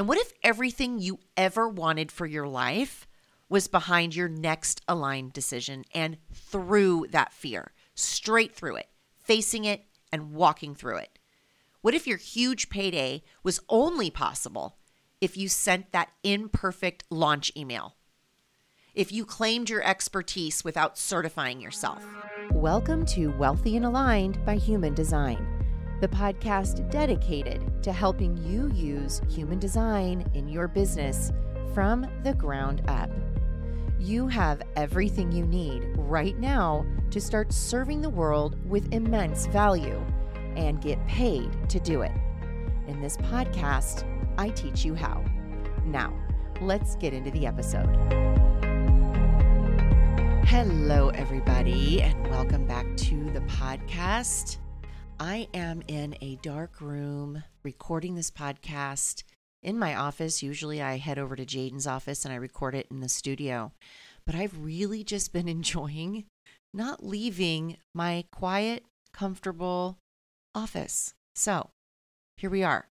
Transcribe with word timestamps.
And 0.00 0.08
what 0.08 0.16
if 0.16 0.32
everything 0.42 0.98
you 0.98 1.18
ever 1.36 1.68
wanted 1.68 2.10
for 2.10 2.24
your 2.24 2.48
life 2.48 3.06
was 3.50 3.68
behind 3.68 4.16
your 4.16 4.30
next 4.30 4.80
aligned 4.88 5.34
decision 5.34 5.84
and 5.94 6.16
through 6.32 7.08
that 7.10 7.34
fear, 7.34 7.72
straight 7.94 8.54
through 8.54 8.76
it, 8.76 8.88
facing 9.22 9.66
it 9.66 9.84
and 10.10 10.32
walking 10.32 10.74
through 10.74 10.96
it? 10.96 11.18
What 11.82 11.92
if 11.92 12.06
your 12.06 12.16
huge 12.16 12.70
payday 12.70 13.22
was 13.42 13.60
only 13.68 14.08
possible 14.08 14.78
if 15.20 15.36
you 15.36 15.50
sent 15.50 15.92
that 15.92 16.08
imperfect 16.24 17.04
launch 17.10 17.52
email? 17.54 17.96
If 18.94 19.12
you 19.12 19.26
claimed 19.26 19.68
your 19.68 19.84
expertise 19.84 20.64
without 20.64 20.96
certifying 20.96 21.60
yourself? 21.60 22.06
Welcome 22.52 23.04
to 23.08 23.32
Wealthy 23.32 23.76
and 23.76 23.84
Aligned 23.84 24.42
by 24.46 24.56
Human 24.56 24.94
Design, 24.94 25.59
the 26.00 26.08
podcast 26.08 26.90
dedicated 26.90 27.62
to 27.82 27.92
helping 27.92 28.34
you 28.38 28.70
use 28.72 29.20
human 29.28 29.58
design 29.58 30.24
in 30.32 30.48
your 30.48 30.66
business 30.66 31.30
from 31.74 32.06
the 32.22 32.32
ground 32.32 32.80
up. 32.88 33.10
You 33.98 34.26
have 34.28 34.62
everything 34.76 35.30
you 35.30 35.44
need 35.44 35.84
right 35.98 36.38
now 36.38 36.86
to 37.10 37.20
start 37.20 37.52
serving 37.52 38.00
the 38.00 38.08
world 38.08 38.56
with 38.66 38.90
immense 38.94 39.44
value 39.48 40.02
and 40.56 40.80
get 40.80 41.06
paid 41.06 41.68
to 41.68 41.78
do 41.78 42.00
it. 42.00 42.12
In 42.88 43.02
this 43.02 43.18
podcast, 43.18 44.04
I 44.38 44.48
teach 44.48 44.86
you 44.86 44.94
how. 44.94 45.22
Now, 45.84 46.14
let's 46.62 46.96
get 46.96 47.12
into 47.12 47.30
the 47.30 47.46
episode. 47.46 47.94
Hello, 50.46 51.10
everybody, 51.10 52.00
and 52.00 52.26
welcome 52.28 52.66
back 52.66 52.86
to 52.96 53.30
the 53.32 53.40
podcast. 53.40 54.59
I 55.22 55.48
am 55.52 55.82
in 55.86 56.16
a 56.22 56.36
dark 56.36 56.80
room 56.80 57.44
recording 57.62 58.14
this 58.14 58.30
podcast 58.30 59.22
in 59.62 59.78
my 59.78 59.94
office. 59.94 60.42
Usually, 60.42 60.80
I 60.80 60.96
head 60.96 61.18
over 61.18 61.36
to 61.36 61.44
Jaden's 61.44 61.86
office 61.86 62.24
and 62.24 62.32
I 62.32 62.38
record 62.38 62.74
it 62.74 62.86
in 62.90 63.00
the 63.00 63.08
studio. 63.10 63.72
But 64.24 64.34
I've 64.34 64.64
really 64.64 65.04
just 65.04 65.30
been 65.30 65.46
enjoying 65.56 66.24
not 66.72 67.04
leaving 67.04 67.76
my 67.94 68.24
quiet, 68.32 68.86
comfortable 69.12 69.98
office. 70.54 71.12
So 71.34 71.68
here 72.38 72.48
we 72.48 72.62
are. 72.62 72.88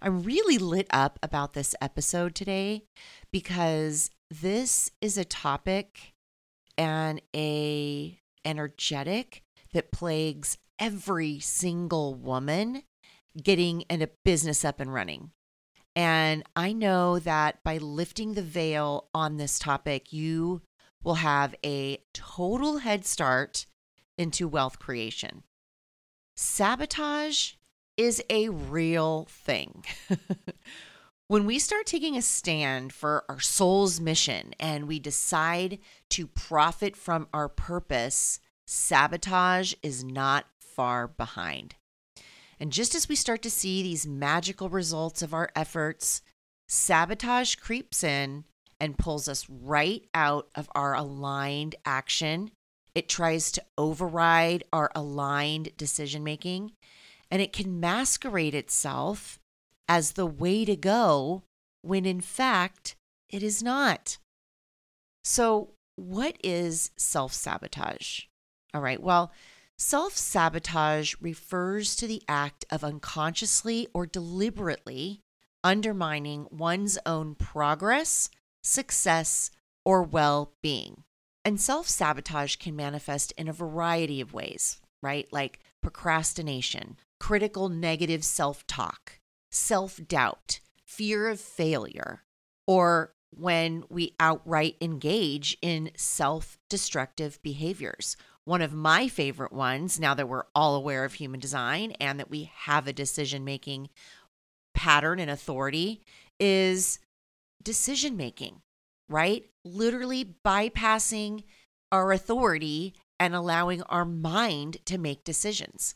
I'm 0.00 0.22
really 0.22 0.56
lit 0.56 0.86
up 0.88 1.18
about 1.22 1.52
this 1.52 1.74
episode 1.82 2.34
today 2.34 2.84
because 3.30 4.10
this 4.30 4.90
is 5.02 5.18
a 5.18 5.26
topic 5.26 6.12
and 6.78 7.20
a 7.34 8.18
energetic 8.46 9.42
that 9.74 9.92
plagues 9.92 10.56
every 10.78 11.38
single 11.38 12.14
woman 12.14 12.82
getting 13.42 13.82
in 13.82 14.02
a 14.02 14.08
business 14.24 14.64
up 14.64 14.80
and 14.80 14.92
running. 14.92 15.30
And 15.94 16.42
I 16.54 16.72
know 16.72 17.18
that 17.20 17.62
by 17.64 17.78
lifting 17.78 18.34
the 18.34 18.42
veil 18.42 19.08
on 19.14 19.36
this 19.36 19.58
topic, 19.58 20.12
you 20.12 20.62
will 21.02 21.14
have 21.14 21.54
a 21.64 21.98
total 22.12 22.78
head 22.78 23.06
start 23.06 23.66
into 24.18 24.48
wealth 24.48 24.78
creation. 24.78 25.42
Sabotage 26.36 27.52
is 27.96 28.22
a 28.28 28.50
real 28.50 29.26
thing. 29.30 29.84
when 31.28 31.46
we 31.46 31.58
start 31.58 31.86
taking 31.86 32.16
a 32.16 32.22
stand 32.22 32.92
for 32.92 33.24
our 33.28 33.40
soul's 33.40 34.00
mission 34.00 34.52
and 34.60 34.86
we 34.86 34.98
decide 34.98 35.78
to 36.10 36.26
profit 36.26 36.94
from 36.94 37.26
our 37.32 37.48
purpose, 37.48 38.38
sabotage 38.66 39.74
is 39.82 40.04
not 40.04 40.44
far 40.76 41.08
behind. 41.08 41.74
And 42.60 42.72
just 42.72 42.94
as 42.94 43.08
we 43.08 43.16
start 43.16 43.42
to 43.42 43.50
see 43.50 43.82
these 43.82 44.06
magical 44.06 44.68
results 44.68 45.22
of 45.22 45.34
our 45.34 45.50
efforts, 45.56 46.22
sabotage 46.68 47.56
creeps 47.56 48.04
in 48.04 48.44
and 48.78 48.98
pulls 48.98 49.28
us 49.28 49.48
right 49.48 50.04
out 50.14 50.48
of 50.54 50.68
our 50.74 50.94
aligned 50.94 51.74
action 51.84 52.50
it 52.96 53.10
tries 53.10 53.52
to 53.52 53.62
override 53.76 54.64
our 54.72 54.90
aligned 54.94 55.76
decision 55.76 56.24
making, 56.24 56.72
and 57.30 57.42
it 57.42 57.52
can 57.52 57.78
masquerade 57.78 58.54
itself 58.54 59.38
as 59.86 60.12
the 60.12 60.24
way 60.24 60.64
to 60.64 60.76
go 60.76 61.42
when 61.82 62.06
in 62.06 62.22
fact 62.22 62.96
it 63.28 63.42
is 63.42 63.62
not. 63.62 64.16
So, 65.24 65.74
what 65.96 66.38
is 66.42 66.90
self 66.96 67.34
sabotage? 67.34 68.22
All 68.72 68.80
right, 68.80 69.02
well, 69.02 69.30
self 69.78 70.16
sabotage 70.16 71.14
refers 71.20 71.96
to 71.96 72.06
the 72.06 72.22
act 72.28 72.64
of 72.70 72.84
unconsciously 72.84 73.88
or 73.92 74.06
deliberately 74.06 75.20
undermining 75.62 76.46
one's 76.50 76.98
own 77.04 77.34
progress, 77.34 78.30
success, 78.62 79.50
or 79.84 80.02
well 80.02 80.52
being. 80.62 81.02
And 81.44 81.60
self 81.60 81.88
sabotage 81.88 82.56
can 82.56 82.74
manifest 82.74 83.32
in 83.32 83.48
a 83.48 83.52
variety 83.52 84.20
of 84.20 84.32
ways, 84.32 84.78
right? 85.02 85.28
Like 85.30 85.60
procrastination, 85.82 86.96
critical 87.20 87.68
negative 87.68 88.24
self 88.24 88.66
talk, 88.66 89.20
self 89.50 90.00
doubt, 90.06 90.60
fear 90.84 91.28
of 91.28 91.40
failure, 91.40 92.22
or 92.66 93.12
when 93.30 93.84
we 93.88 94.14
outright 94.18 94.76
engage 94.80 95.56
in 95.60 95.90
self 95.96 96.58
destructive 96.68 97.40
behaviors. 97.42 98.16
One 98.46 98.62
of 98.62 98.72
my 98.72 99.08
favorite 99.08 99.52
ones, 99.52 100.00
now 100.00 100.14
that 100.14 100.28
we're 100.28 100.44
all 100.54 100.74
aware 100.74 101.04
of 101.04 101.14
human 101.14 101.40
design 101.40 101.92
and 102.00 102.18
that 102.18 102.30
we 102.30 102.50
have 102.54 102.86
a 102.86 102.92
decision 102.94 103.44
making 103.44 103.90
pattern 104.74 105.18
and 105.20 105.30
authority, 105.30 106.00
is 106.40 106.98
decision 107.62 108.16
making 108.16 108.62
right? 109.08 109.44
Literally 109.64 110.36
bypassing 110.44 111.44
our 111.92 112.12
authority 112.12 112.94
and 113.18 113.34
allowing 113.34 113.82
our 113.82 114.04
mind 114.04 114.78
to 114.86 114.98
make 114.98 115.24
decisions. 115.24 115.94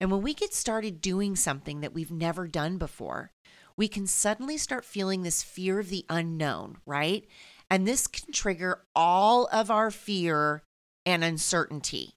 And 0.00 0.10
when 0.10 0.22
we 0.22 0.34
get 0.34 0.54
started 0.54 1.00
doing 1.00 1.36
something 1.36 1.80
that 1.80 1.92
we've 1.92 2.12
never 2.12 2.46
done 2.46 2.78
before, 2.78 3.32
we 3.76 3.88
can 3.88 4.06
suddenly 4.06 4.56
start 4.56 4.84
feeling 4.84 5.22
this 5.22 5.42
fear 5.42 5.78
of 5.78 5.90
the 5.90 6.04
unknown, 6.08 6.78
right? 6.86 7.26
And 7.68 7.86
this 7.86 8.06
can 8.06 8.32
trigger 8.32 8.82
all 8.94 9.48
of 9.52 9.70
our 9.70 9.90
fear 9.90 10.62
and 11.06 11.24
uncertainty. 11.24 12.14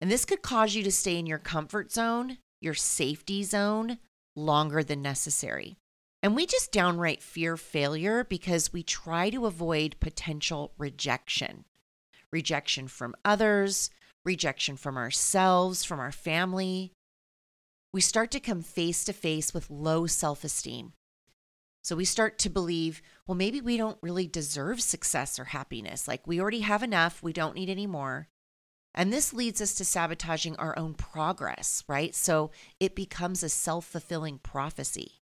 And 0.00 0.10
this 0.10 0.24
could 0.24 0.42
cause 0.42 0.74
you 0.74 0.82
to 0.82 0.92
stay 0.92 1.18
in 1.18 1.26
your 1.26 1.38
comfort 1.38 1.92
zone, 1.92 2.38
your 2.60 2.74
safety 2.74 3.42
zone, 3.42 3.98
longer 4.36 4.82
than 4.82 5.02
necessary. 5.02 5.76
And 6.22 6.34
we 6.34 6.46
just 6.46 6.72
downright 6.72 7.22
fear 7.22 7.56
failure 7.56 8.24
because 8.24 8.72
we 8.72 8.82
try 8.82 9.30
to 9.30 9.46
avoid 9.46 9.96
potential 10.00 10.72
rejection 10.78 11.64
rejection 12.32 12.88
from 12.88 13.14
others, 13.24 13.90
rejection 14.24 14.76
from 14.76 14.96
ourselves, 14.96 15.84
from 15.84 16.00
our 16.00 16.10
family. 16.10 16.90
We 17.92 18.00
start 18.00 18.32
to 18.32 18.40
come 18.40 18.60
face 18.60 19.04
to 19.04 19.12
face 19.12 19.54
with 19.54 19.70
low 19.70 20.06
self 20.06 20.42
esteem. 20.42 20.94
So 21.84 21.96
we 21.96 22.06
start 22.06 22.38
to 22.38 22.48
believe, 22.48 23.02
well, 23.26 23.34
maybe 23.34 23.60
we 23.60 23.76
don't 23.76 23.98
really 24.00 24.26
deserve 24.26 24.80
success 24.80 25.38
or 25.38 25.44
happiness. 25.44 26.08
Like 26.08 26.26
we 26.26 26.40
already 26.40 26.60
have 26.60 26.82
enough, 26.82 27.22
we 27.22 27.34
don't 27.34 27.54
need 27.54 27.68
any 27.68 27.86
more. 27.86 28.28
And 28.94 29.12
this 29.12 29.34
leads 29.34 29.60
us 29.60 29.74
to 29.74 29.84
sabotaging 29.84 30.56
our 30.56 30.78
own 30.78 30.94
progress, 30.94 31.84
right? 31.86 32.14
So 32.14 32.52
it 32.80 32.94
becomes 32.94 33.42
a 33.42 33.48
self 33.48 33.84
fulfilling 33.84 34.38
prophecy. 34.38 35.20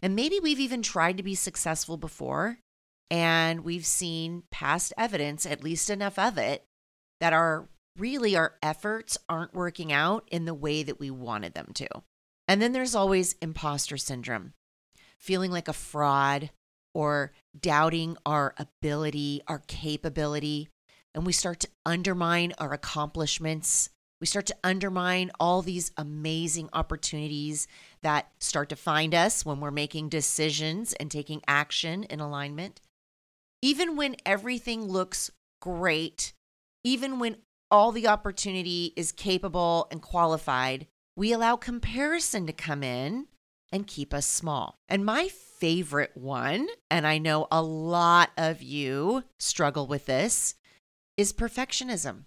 And 0.00 0.14
maybe 0.14 0.38
we've 0.38 0.60
even 0.60 0.82
tried 0.82 1.16
to 1.16 1.22
be 1.22 1.34
successful 1.34 1.96
before 1.96 2.58
and 3.10 3.64
we've 3.64 3.86
seen 3.86 4.44
past 4.50 4.92
evidence, 4.96 5.44
at 5.44 5.64
least 5.64 5.90
enough 5.90 6.18
of 6.18 6.38
it, 6.38 6.64
that 7.20 7.32
our 7.32 7.68
really 7.96 8.36
our 8.36 8.54
efforts 8.62 9.16
aren't 9.28 9.54
working 9.54 9.92
out 9.92 10.28
in 10.30 10.44
the 10.44 10.54
way 10.54 10.82
that 10.82 11.00
we 11.00 11.10
wanted 11.10 11.54
them 11.54 11.70
to. 11.74 11.88
And 12.46 12.60
then 12.60 12.72
there's 12.72 12.94
always 12.94 13.34
imposter 13.40 13.96
syndrome, 13.96 14.52
feeling 15.18 15.50
like 15.50 15.68
a 15.68 15.72
fraud 15.72 16.50
or 16.94 17.32
doubting 17.58 18.16
our 18.24 18.54
ability, 18.58 19.42
our 19.48 19.60
capability, 19.66 20.68
and 21.14 21.26
we 21.26 21.32
start 21.32 21.60
to 21.60 21.68
undermine 21.86 22.52
our 22.58 22.72
accomplishments 22.72 23.90
we 24.24 24.26
start 24.26 24.46
to 24.46 24.56
undermine 24.64 25.30
all 25.38 25.60
these 25.60 25.92
amazing 25.98 26.70
opportunities 26.72 27.66
that 28.00 28.30
start 28.38 28.70
to 28.70 28.74
find 28.76 29.14
us 29.14 29.44
when 29.44 29.60
we're 29.60 29.70
making 29.70 30.08
decisions 30.08 30.94
and 30.94 31.10
taking 31.10 31.42
action 31.46 32.04
in 32.04 32.20
alignment. 32.20 32.80
Even 33.60 33.96
when 33.96 34.16
everything 34.24 34.84
looks 34.84 35.30
great, 35.60 36.32
even 36.84 37.18
when 37.18 37.36
all 37.70 37.92
the 37.92 38.08
opportunity 38.08 38.94
is 38.96 39.12
capable 39.12 39.88
and 39.90 40.00
qualified, 40.00 40.86
we 41.16 41.30
allow 41.30 41.56
comparison 41.56 42.46
to 42.46 42.52
come 42.54 42.82
in 42.82 43.26
and 43.74 43.86
keep 43.86 44.14
us 44.14 44.26
small. 44.26 44.78
And 44.88 45.04
my 45.04 45.28
favorite 45.28 46.12
one, 46.14 46.68
and 46.90 47.06
I 47.06 47.18
know 47.18 47.48
a 47.50 47.62
lot 47.62 48.30
of 48.38 48.62
you 48.62 49.24
struggle 49.38 49.86
with 49.86 50.06
this, 50.06 50.54
is 51.18 51.34
perfectionism 51.34 52.24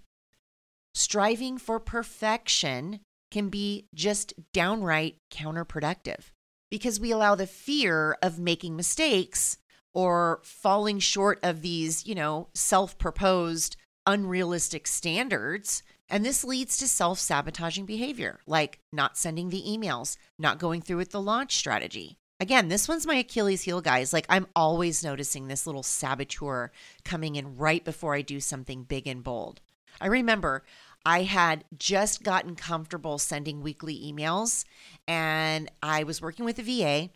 striving 0.98 1.58
for 1.60 1.80
perfection 1.80 3.00
can 3.32 3.50
be 3.50 3.88
just 3.94 4.34
downright 4.52 5.18
counterproductive. 5.32 6.32
because 6.70 7.00
we 7.00 7.12
allow 7.12 7.34
the 7.34 7.48
fear 7.48 8.18
of 8.22 8.40
making 8.40 8.76
mistakes 8.76 9.58
or 9.94 10.42
falling 10.44 11.00
short 11.00 11.40
of 11.42 11.62
these, 11.62 12.06
you 12.06 12.14
know, 12.14 12.50
self 12.54 12.98
proposed 12.98 13.78
unrealistic 14.06 14.86
standards. 14.86 15.82
And 16.10 16.26
this 16.26 16.44
leads 16.44 16.78
to 16.78 16.88
self 16.88 17.20
sabotaging 17.20 17.86
behavior, 17.86 18.40
like 18.48 18.80
not 18.92 19.18
sending 19.18 19.50
the 19.50 19.64
emails, 19.64 20.18
not 20.40 20.60
going 20.60 20.82
through 20.82 20.98
with 20.98 21.12
the 21.12 21.22
launch 21.22 21.56
strategy. 21.56 22.18
Again, 22.40 22.68
this 22.68 22.88
one's 22.88 23.08
my 23.08 23.16
Achilles 23.16 23.64
heel, 23.64 23.82
guys. 23.82 24.14
Like, 24.14 24.28
I'm 24.30 24.48
always 24.56 25.04
noticing 25.04 25.48
this 25.48 25.66
little 25.66 25.84
saboteur 25.84 26.72
coming 27.04 27.36
in 27.36 27.58
right 27.58 27.84
before 27.84 28.14
I 28.14 28.22
do 28.22 28.40
something 28.40 28.84
big 28.84 29.08
and 29.08 29.24
bold. 29.24 29.60
I 30.00 30.06
remember 30.06 30.64
I 31.04 31.24
had 31.24 31.64
just 31.78 32.24
gotten 32.24 32.56
comfortable 32.56 33.18
sending 33.18 33.62
weekly 33.62 34.00
emails 34.00 34.66
and 35.08 35.72
I 35.82 36.04
was 36.04 36.22
working 36.22 36.46
with 36.46 36.60
a 36.60 36.64
VA 36.64 37.10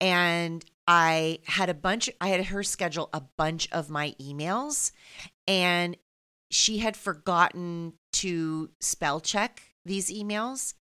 and 0.00 0.64
I 0.88 1.38
had 1.44 1.68
a 1.68 1.74
bunch, 1.74 2.10
I 2.20 2.28
had 2.28 2.46
her 2.46 2.62
schedule 2.62 3.10
a 3.12 3.20
bunch 3.20 3.68
of 3.70 3.90
my 3.90 4.14
emails 4.20 4.92
and 5.46 5.96
she 6.50 6.78
had 6.78 6.96
forgotten 6.96 7.94
to 8.14 8.70
spell 8.80 9.20
check 9.20 9.62
these 9.84 10.10
emails. 10.10 10.74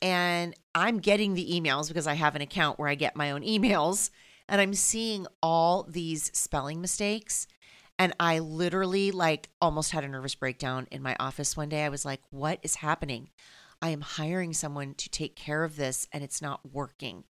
And 0.00 0.54
I'm 0.74 0.98
getting 0.98 1.34
the 1.34 1.48
emails 1.52 1.88
because 1.88 2.06
I 2.06 2.14
have 2.14 2.34
an 2.34 2.42
account 2.42 2.78
where 2.78 2.88
I 2.88 2.94
get 2.94 3.16
my 3.16 3.30
own 3.30 3.42
emails 3.42 4.10
and 4.48 4.60
I'm 4.60 4.74
seeing 4.74 5.26
all 5.42 5.84
these 5.84 6.30
spelling 6.34 6.80
mistakes. 6.80 7.46
And 7.98 8.14
I 8.18 8.40
literally 8.40 9.12
like 9.12 9.48
almost 9.60 9.92
had 9.92 10.02
a 10.02 10.08
nervous 10.08 10.34
breakdown 10.34 10.88
in 10.90 11.02
my 11.02 11.14
office 11.20 11.56
one 11.56 11.68
day. 11.68 11.84
I 11.84 11.88
was 11.88 12.04
like, 12.04 12.20
what 12.30 12.58
is 12.62 12.76
happening? 12.76 13.30
I 13.80 13.90
am 13.90 14.00
hiring 14.00 14.52
someone 14.52 14.94
to 14.94 15.08
take 15.08 15.36
care 15.36 15.62
of 15.62 15.76
this 15.76 16.08
and 16.12 16.24
it's 16.24 16.42
not 16.42 16.72
working. 16.72 17.24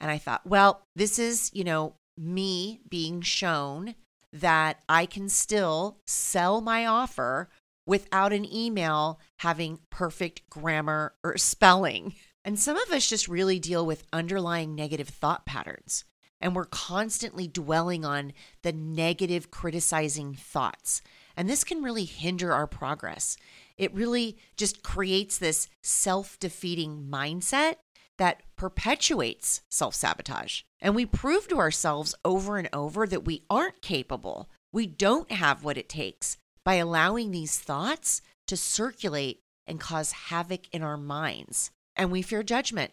And 0.00 0.10
I 0.10 0.18
thought, 0.18 0.46
well, 0.46 0.86
this 0.94 1.18
is, 1.18 1.50
you 1.52 1.64
know, 1.64 1.96
me 2.16 2.80
being 2.88 3.20
shown 3.20 3.94
that 4.34 4.82
I 4.88 5.06
can 5.06 5.28
still 5.28 6.00
sell 6.06 6.60
my 6.60 6.84
offer 6.84 7.48
without 7.86 8.32
an 8.32 8.52
email 8.52 9.20
having 9.38 9.78
perfect 9.90 10.50
grammar 10.50 11.14
or 11.22 11.38
spelling. 11.38 12.14
And 12.44 12.58
some 12.58 12.76
of 12.76 12.90
us 12.90 13.08
just 13.08 13.28
really 13.28 13.58
deal 13.60 13.86
with 13.86 14.04
underlying 14.12 14.74
negative 14.74 15.08
thought 15.08 15.46
patterns. 15.46 16.04
And 16.40 16.54
we're 16.54 16.64
constantly 16.66 17.46
dwelling 17.46 18.04
on 18.04 18.32
the 18.62 18.72
negative, 18.72 19.50
criticizing 19.50 20.34
thoughts. 20.34 21.00
And 21.36 21.48
this 21.48 21.64
can 21.64 21.82
really 21.82 22.04
hinder 22.04 22.52
our 22.52 22.66
progress. 22.66 23.36
It 23.78 23.94
really 23.94 24.36
just 24.56 24.82
creates 24.82 25.38
this 25.38 25.68
self 25.82 26.38
defeating 26.40 27.06
mindset 27.08 27.76
that 28.18 28.42
perpetuates 28.56 29.62
self 29.70 29.94
sabotage. 29.94 30.62
And 30.84 30.94
we 30.94 31.06
prove 31.06 31.48
to 31.48 31.58
ourselves 31.58 32.14
over 32.26 32.58
and 32.58 32.68
over 32.70 33.06
that 33.06 33.24
we 33.24 33.42
aren't 33.48 33.80
capable, 33.80 34.50
we 34.70 34.86
don't 34.86 35.32
have 35.32 35.64
what 35.64 35.78
it 35.78 35.88
takes 35.88 36.36
by 36.62 36.74
allowing 36.74 37.30
these 37.30 37.58
thoughts 37.58 38.20
to 38.48 38.56
circulate 38.56 39.40
and 39.66 39.80
cause 39.80 40.12
havoc 40.12 40.68
in 40.74 40.82
our 40.82 40.98
minds. 40.98 41.70
And 41.96 42.12
we 42.12 42.20
fear 42.20 42.42
judgment. 42.42 42.92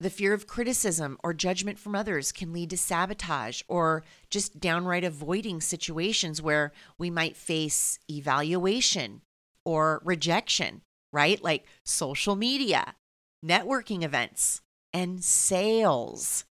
The 0.00 0.10
fear 0.10 0.32
of 0.32 0.48
criticism 0.48 1.18
or 1.22 1.32
judgment 1.32 1.78
from 1.78 1.94
others 1.94 2.32
can 2.32 2.52
lead 2.52 2.70
to 2.70 2.76
sabotage 2.76 3.62
or 3.68 4.02
just 4.28 4.58
downright 4.58 5.04
avoiding 5.04 5.60
situations 5.60 6.42
where 6.42 6.72
we 6.98 7.10
might 7.10 7.36
face 7.36 8.00
evaluation 8.10 9.20
or 9.64 10.02
rejection, 10.04 10.80
right? 11.12 11.40
Like 11.40 11.64
social 11.84 12.34
media, 12.34 12.96
networking 13.44 14.02
events, 14.02 14.62
and 14.92 15.22
sales. 15.22 16.44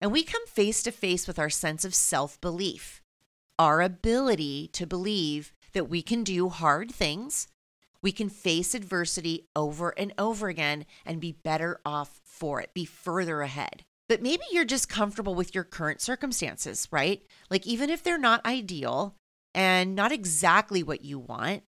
And 0.00 0.12
we 0.12 0.22
come 0.22 0.46
face 0.46 0.82
to 0.84 0.92
face 0.92 1.26
with 1.26 1.38
our 1.38 1.50
sense 1.50 1.84
of 1.84 1.94
self 1.94 2.40
belief, 2.40 3.02
our 3.58 3.80
ability 3.82 4.68
to 4.72 4.86
believe 4.86 5.52
that 5.72 5.88
we 5.88 6.02
can 6.02 6.24
do 6.24 6.48
hard 6.48 6.90
things, 6.90 7.48
we 8.00 8.12
can 8.12 8.28
face 8.28 8.74
adversity 8.74 9.48
over 9.56 9.90
and 9.90 10.12
over 10.18 10.48
again 10.48 10.86
and 11.04 11.20
be 11.20 11.32
better 11.32 11.80
off 11.84 12.20
for 12.24 12.60
it, 12.60 12.74
be 12.74 12.84
further 12.84 13.42
ahead. 13.42 13.84
But 14.08 14.22
maybe 14.22 14.44
you're 14.50 14.64
just 14.64 14.88
comfortable 14.88 15.34
with 15.34 15.54
your 15.54 15.64
current 15.64 16.00
circumstances, 16.00 16.88
right? 16.90 17.22
Like, 17.50 17.66
even 17.66 17.90
if 17.90 18.02
they're 18.02 18.16
not 18.18 18.44
ideal 18.46 19.16
and 19.54 19.94
not 19.94 20.12
exactly 20.12 20.82
what 20.82 21.04
you 21.04 21.18
want, 21.18 21.64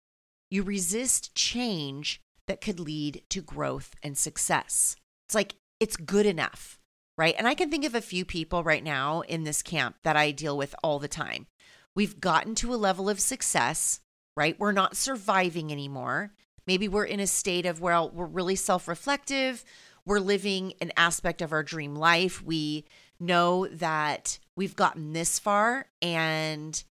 you 0.51 0.63
resist 0.63 1.35
change 1.35 2.21
that 2.47 2.61
could 2.61 2.81
lead 2.81 3.23
to 3.31 3.43
growth 3.43 3.95
and 4.03 4.17
success. 4.17 4.97
It's 5.29 5.35
like 5.35 5.55
it's 5.79 5.97
good 5.97 6.27
enough, 6.27 6.80
right? 7.21 7.35
And 7.37 7.47
I 7.47 7.55
can 7.55 7.71
think 7.71 7.85
of 7.85 7.95
a 7.95 8.01
few 8.01 8.25
people 8.25 8.65
right 8.65 8.83
now 8.83 9.21
in 9.21 9.45
this 9.45 9.61
camp 9.61 9.97
that 10.05 10.17
I 10.17 10.31
deal 10.31 10.57
with 10.57 10.75
all 10.83 10.99
the 10.99 11.07
time. 11.07 11.49
We've 11.95 12.19
gotten 12.19 12.55
to 12.55 12.73
a 12.73 12.77
level 12.81 13.11
of 13.11 13.21
success, 13.21 14.01
right? 14.39 14.59
We're 14.59 14.73
not 14.73 14.97
surviving 14.97 15.71
anymore. 15.71 16.33
Maybe 16.67 16.89
we're 16.89 17.05
in 17.05 17.21
a 17.21 17.27
state 17.27 17.67
of, 17.67 17.79
well, 17.79 18.09
we're 18.09 18.25
really 18.25 18.57
self 18.57 18.89
reflective. 18.89 19.67
We're 20.07 20.19
living 20.19 20.73
an 20.81 20.93
aspect 20.97 21.43
of 21.43 21.53
our 21.53 21.63
dream 21.63 21.95
life. 21.95 22.43
We 22.43 22.87
know 23.21 23.67
that 23.67 24.39
we've 24.57 24.75
gotten 24.75 25.13
this 25.13 25.39
far, 25.39 25.89
and 26.01 26.83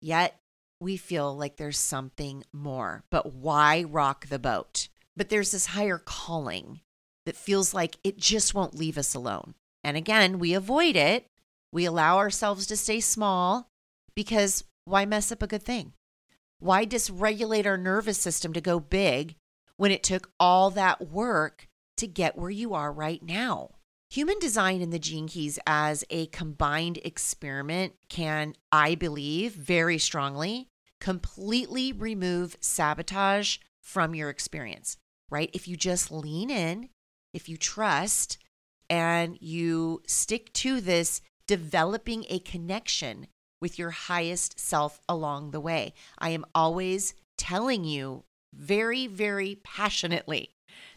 yet 0.00 0.40
we 0.78 0.96
feel 0.96 1.36
like 1.36 1.56
there's 1.56 1.76
something 1.76 2.44
more. 2.52 3.02
But 3.10 3.34
why 3.34 3.82
rock 3.82 4.28
the 4.28 4.38
boat? 4.38 4.86
But 5.16 5.28
there's 5.28 5.50
this 5.50 5.66
higher 5.66 5.98
calling 5.98 6.82
that 7.26 7.34
feels 7.34 7.74
like 7.74 7.96
it 8.04 8.16
just 8.16 8.54
won't 8.54 8.76
leave 8.78 8.96
us 8.96 9.16
alone. 9.16 9.54
And 9.84 9.96
again, 9.96 10.38
we 10.38 10.54
avoid 10.54 10.96
it. 10.96 11.26
We 11.72 11.84
allow 11.84 12.18
ourselves 12.18 12.66
to 12.66 12.76
stay 12.76 13.00
small 13.00 13.68
because 14.14 14.64
why 14.84 15.04
mess 15.04 15.32
up 15.32 15.42
a 15.42 15.46
good 15.46 15.62
thing? 15.62 15.92
Why 16.58 16.86
dysregulate 16.86 17.66
our 17.66 17.76
nervous 17.76 18.18
system 18.18 18.52
to 18.52 18.60
go 18.60 18.78
big 18.78 19.36
when 19.76 19.90
it 19.90 20.02
took 20.02 20.30
all 20.38 20.70
that 20.70 21.10
work 21.10 21.66
to 21.96 22.06
get 22.06 22.36
where 22.36 22.50
you 22.50 22.74
are 22.74 22.92
right 22.92 23.22
now? 23.22 23.70
Human 24.10 24.38
design 24.38 24.82
and 24.82 24.92
the 24.92 24.98
gene 24.98 25.26
keys 25.26 25.58
as 25.66 26.04
a 26.10 26.26
combined 26.26 26.98
experiment 27.04 27.94
can, 28.08 28.54
I 28.70 28.94
believe, 28.94 29.52
very 29.54 29.98
strongly 29.98 30.68
completely 31.00 31.92
remove 31.92 32.56
sabotage 32.60 33.58
from 33.80 34.14
your 34.14 34.30
experience, 34.30 34.96
right? 35.30 35.50
If 35.52 35.66
you 35.66 35.76
just 35.76 36.12
lean 36.12 36.48
in 36.48 36.90
if 37.32 37.48
you 37.48 37.56
trust 37.56 38.38
and 38.88 39.38
you 39.40 40.02
stick 40.06 40.52
to 40.54 40.80
this 40.80 41.20
developing 41.46 42.24
a 42.28 42.38
connection 42.38 43.26
with 43.60 43.78
your 43.78 43.90
highest 43.90 44.58
self 44.58 45.00
along 45.08 45.50
the 45.50 45.60
way. 45.60 45.94
I 46.18 46.30
am 46.30 46.44
always 46.54 47.14
telling 47.38 47.84
you 47.84 48.24
very, 48.54 49.06
very 49.06 49.58
passionately 49.62 50.50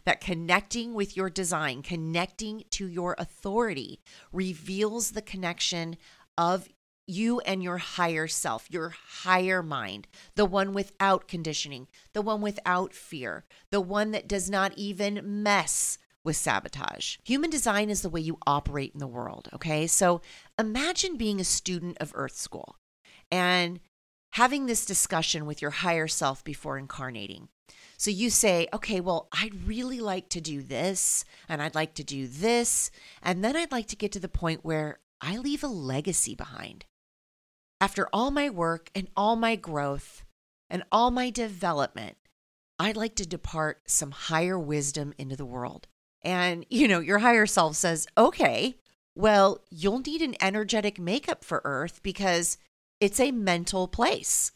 that 0.04 0.20
connecting 0.20 0.94
with 0.94 1.16
your 1.16 1.30
design, 1.30 1.82
connecting 1.82 2.64
to 2.70 2.86
your 2.86 3.14
authority, 3.18 4.00
reveals 4.32 5.10
the 5.10 5.22
connection 5.22 5.96
of 6.36 6.68
you 7.06 7.40
and 7.40 7.62
your 7.62 7.78
higher 7.78 8.26
self, 8.26 8.70
your 8.70 8.94
higher 9.22 9.62
mind, 9.62 10.08
the 10.34 10.44
one 10.44 10.72
without 10.72 11.28
conditioning, 11.28 11.86
the 12.14 12.22
one 12.22 12.40
without 12.40 12.92
fear, 12.92 13.44
the 13.70 13.80
one 13.80 14.10
that 14.10 14.28
does 14.28 14.50
not 14.50 14.72
even 14.76 15.42
mess 15.42 15.98
with 16.26 16.36
sabotage. 16.36 17.16
Human 17.24 17.48
design 17.48 17.88
is 17.88 18.02
the 18.02 18.10
way 18.10 18.20
you 18.20 18.38
operate 18.46 18.92
in 18.92 19.00
the 19.00 19.06
world, 19.06 19.48
okay? 19.54 19.86
So 19.86 20.20
imagine 20.58 21.16
being 21.16 21.40
a 21.40 21.44
student 21.44 21.96
of 22.00 22.12
Earth 22.14 22.36
School 22.36 22.76
and 23.30 23.80
having 24.32 24.66
this 24.66 24.84
discussion 24.84 25.46
with 25.46 25.62
your 25.62 25.70
higher 25.70 26.08
self 26.08 26.44
before 26.44 26.76
incarnating. 26.76 27.48
So 27.96 28.10
you 28.10 28.28
say, 28.28 28.68
okay, 28.74 29.00
well, 29.00 29.28
I'd 29.32 29.66
really 29.66 30.00
like 30.00 30.28
to 30.30 30.40
do 30.40 30.60
this, 30.60 31.24
and 31.48 31.62
I'd 31.62 31.74
like 31.74 31.94
to 31.94 32.04
do 32.04 32.26
this, 32.26 32.90
and 33.22 33.42
then 33.42 33.56
I'd 33.56 33.72
like 33.72 33.86
to 33.88 33.96
get 33.96 34.12
to 34.12 34.20
the 34.20 34.28
point 34.28 34.64
where 34.64 34.98
I 35.22 35.38
leave 35.38 35.64
a 35.64 35.68
legacy 35.68 36.34
behind. 36.34 36.84
After 37.80 38.08
all 38.12 38.30
my 38.30 38.50
work 38.50 38.90
and 38.94 39.08
all 39.16 39.36
my 39.36 39.56
growth 39.56 40.24
and 40.68 40.82
all 40.92 41.10
my 41.10 41.30
development, 41.30 42.16
I'd 42.78 42.96
like 42.96 43.14
to 43.16 43.26
depart 43.26 43.82
some 43.86 44.10
higher 44.10 44.58
wisdom 44.58 45.14
into 45.16 45.36
the 45.36 45.46
world. 45.46 45.86
And, 46.26 46.66
you 46.70 46.88
know, 46.88 47.00
your 47.00 47.20
higher 47.20 47.46
self 47.46 47.76
says, 47.76 48.06
okay, 48.18 48.76
well, 49.14 49.62
you'll 49.70 50.00
need 50.00 50.20
an 50.20 50.34
energetic 50.42 50.98
makeup 50.98 51.42
for 51.42 51.62
Earth 51.64 52.02
because 52.02 52.58
it's 53.00 53.20
a 53.20 53.30
mental 53.30 53.88
place. 53.88 54.52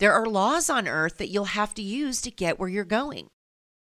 There 0.00 0.12
are 0.12 0.26
laws 0.26 0.68
on 0.68 0.88
Earth 0.88 1.18
that 1.18 1.28
you'll 1.28 1.44
have 1.44 1.74
to 1.74 1.82
use 1.82 2.20
to 2.22 2.30
get 2.30 2.58
where 2.58 2.68
you're 2.68 2.84
going. 2.84 3.28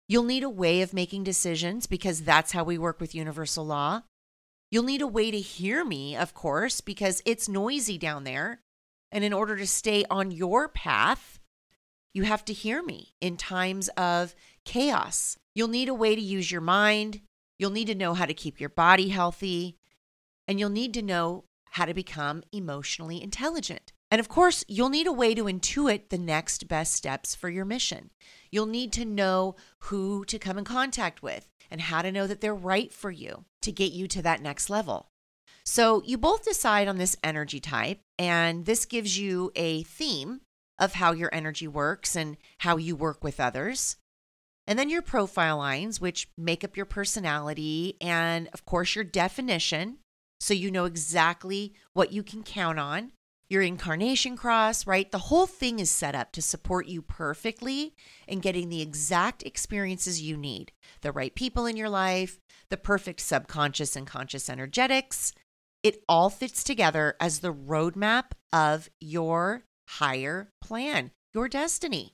You'll 0.06 0.24
need 0.24 0.42
a 0.44 0.50
way 0.50 0.82
of 0.82 0.92
making 0.92 1.24
decisions 1.24 1.86
because 1.86 2.20
that's 2.20 2.52
how 2.52 2.62
we 2.62 2.76
work 2.76 3.00
with 3.00 3.14
universal 3.14 3.64
law. 3.64 4.02
You'll 4.70 4.84
need 4.84 5.00
a 5.00 5.06
way 5.06 5.30
to 5.30 5.40
hear 5.40 5.84
me, 5.84 6.14
of 6.14 6.34
course, 6.34 6.80
because 6.80 7.22
it's 7.24 7.48
noisy 7.48 7.96
down 7.96 8.24
there. 8.24 8.60
And 9.10 9.24
in 9.24 9.32
order 9.32 9.56
to 9.56 9.66
stay 9.66 10.04
on 10.10 10.30
your 10.30 10.68
path, 10.68 11.40
you 12.12 12.24
have 12.24 12.44
to 12.44 12.52
hear 12.52 12.82
me 12.82 13.14
in 13.20 13.36
times 13.36 13.88
of 13.96 14.34
chaos 14.64 15.36
You'll 15.54 15.68
need 15.68 15.88
a 15.88 15.94
way 15.94 16.16
to 16.16 16.20
use 16.20 16.50
your 16.50 16.60
mind. 16.60 17.20
You'll 17.58 17.70
need 17.70 17.86
to 17.86 17.94
know 17.94 18.14
how 18.14 18.26
to 18.26 18.34
keep 18.34 18.60
your 18.60 18.68
body 18.68 19.10
healthy, 19.10 19.78
and 20.48 20.58
you'll 20.58 20.68
need 20.70 20.92
to 20.94 21.02
know 21.02 21.44
how 21.70 21.84
to 21.84 21.94
become 21.94 22.42
emotionally 22.52 23.22
intelligent. 23.22 23.92
And 24.10 24.18
of 24.18 24.28
course, 24.28 24.64
you'll 24.68 24.90
need 24.90 25.06
a 25.06 25.12
way 25.12 25.34
to 25.34 25.44
intuit 25.44 26.08
the 26.08 26.18
next 26.18 26.68
best 26.68 26.92
steps 26.92 27.34
for 27.34 27.48
your 27.48 27.64
mission. 27.64 28.10
You'll 28.50 28.66
need 28.66 28.92
to 28.94 29.04
know 29.04 29.54
who 29.78 30.24
to 30.26 30.38
come 30.38 30.58
in 30.58 30.64
contact 30.64 31.22
with 31.22 31.48
and 31.70 31.80
how 31.80 32.02
to 32.02 32.12
know 32.12 32.26
that 32.26 32.40
they're 32.40 32.54
right 32.54 32.92
for 32.92 33.10
you 33.10 33.44
to 33.62 33.72
get 33.72 33.92
you 33.92 34.06
to 34.08 34.22
that 34.22 34.42
next 34.42 34.68
level. 34.68 35.10
So, 35.64 36.02
you 36.04 36.18
both 36.18 36.44
decide 36.44 36.88
on 36.88 36.98
this 36.98 37.16
energy 37.24 37.58
type, 37.58 38.00
and 38.18 38.66
this 38.66 38.84
gives 38.84 39.18
you 39.18 39.50
a 39.56 39.84
theme 39.84 40.42
of 40.78 40.94
how 40.94 41.12
your 41.12 41.30
energy 41.32 41.66
works 41.66 42.14
and 42.16 42.36
how 42.58 42.76
you 42.76 42.94
work 42.94 43.24
with 43.24 43.40
others. 43.40 43.96
And 44.66 44.78
then 44.78 44.88
your 44.88 45.02
profile 45.02 45.58
lines, 45.58 46.00
which 46.00 46.28
make 46.38 46.64
up 46.64 46.76
your 46.76 46.86
personality, 46.86 47.96
and 48.00 48.48
of 48.52 48.64
course, 48.64 48.94
your 48.94 49.04
definition. 49.04 49.98
So 50.40 50.54
you 50.54 50.70
know 50.70 50.84
exactly 50.84 51.74
what 51.92 52.12
you 52.12 52.22
can 52.22 52.42
count 52.42 52.78
on. 52.78 53.12
Your 53.50 53.60
incarnation 53.60 54.36
cross, 54.36 54.86
right? 54.86 55.10
The 55.10 55.18
whole 55.18 55.46
thing 55.46 55.78
is 55.78 55.90
set 55.90 56.14
up 56.14 56.32
to 56.32 56.40
support 56.40 56.86
you 56.86 57.02
perfectly 57.02 57.94
in 58.26 58.40
getting 58.40 58.70
the 58.70 58.80
exact 58.80 59.42
experiences 59.42 60.22
you 60.22 60.36
need 60.36 60.72
the 61.02 61.12
right 61.12 61.34
people 61.34 61.66
in 61.66 61.76
your 61.76 61.90
life, 61.90 62.38
the 62.70 62.78
perfect 62.78 63.20
subconscious 63.20 63.96
and 63.96 64.06
conscious 64.06 64.48
energetics. 64.48 65.34
It 65.82 66.02
all 66.08 66.30
fits 66.30 66.64
together 66.64 67.16
as 67.20 67.40
the 67.40 67.52
roadmap 67.52 68.32
of 68.50 68.88
your 68.98 69.64
higher 69.88 70.48
plan, 70.62 71.10
your 71.34 71.48
destiny. 71.48 72.13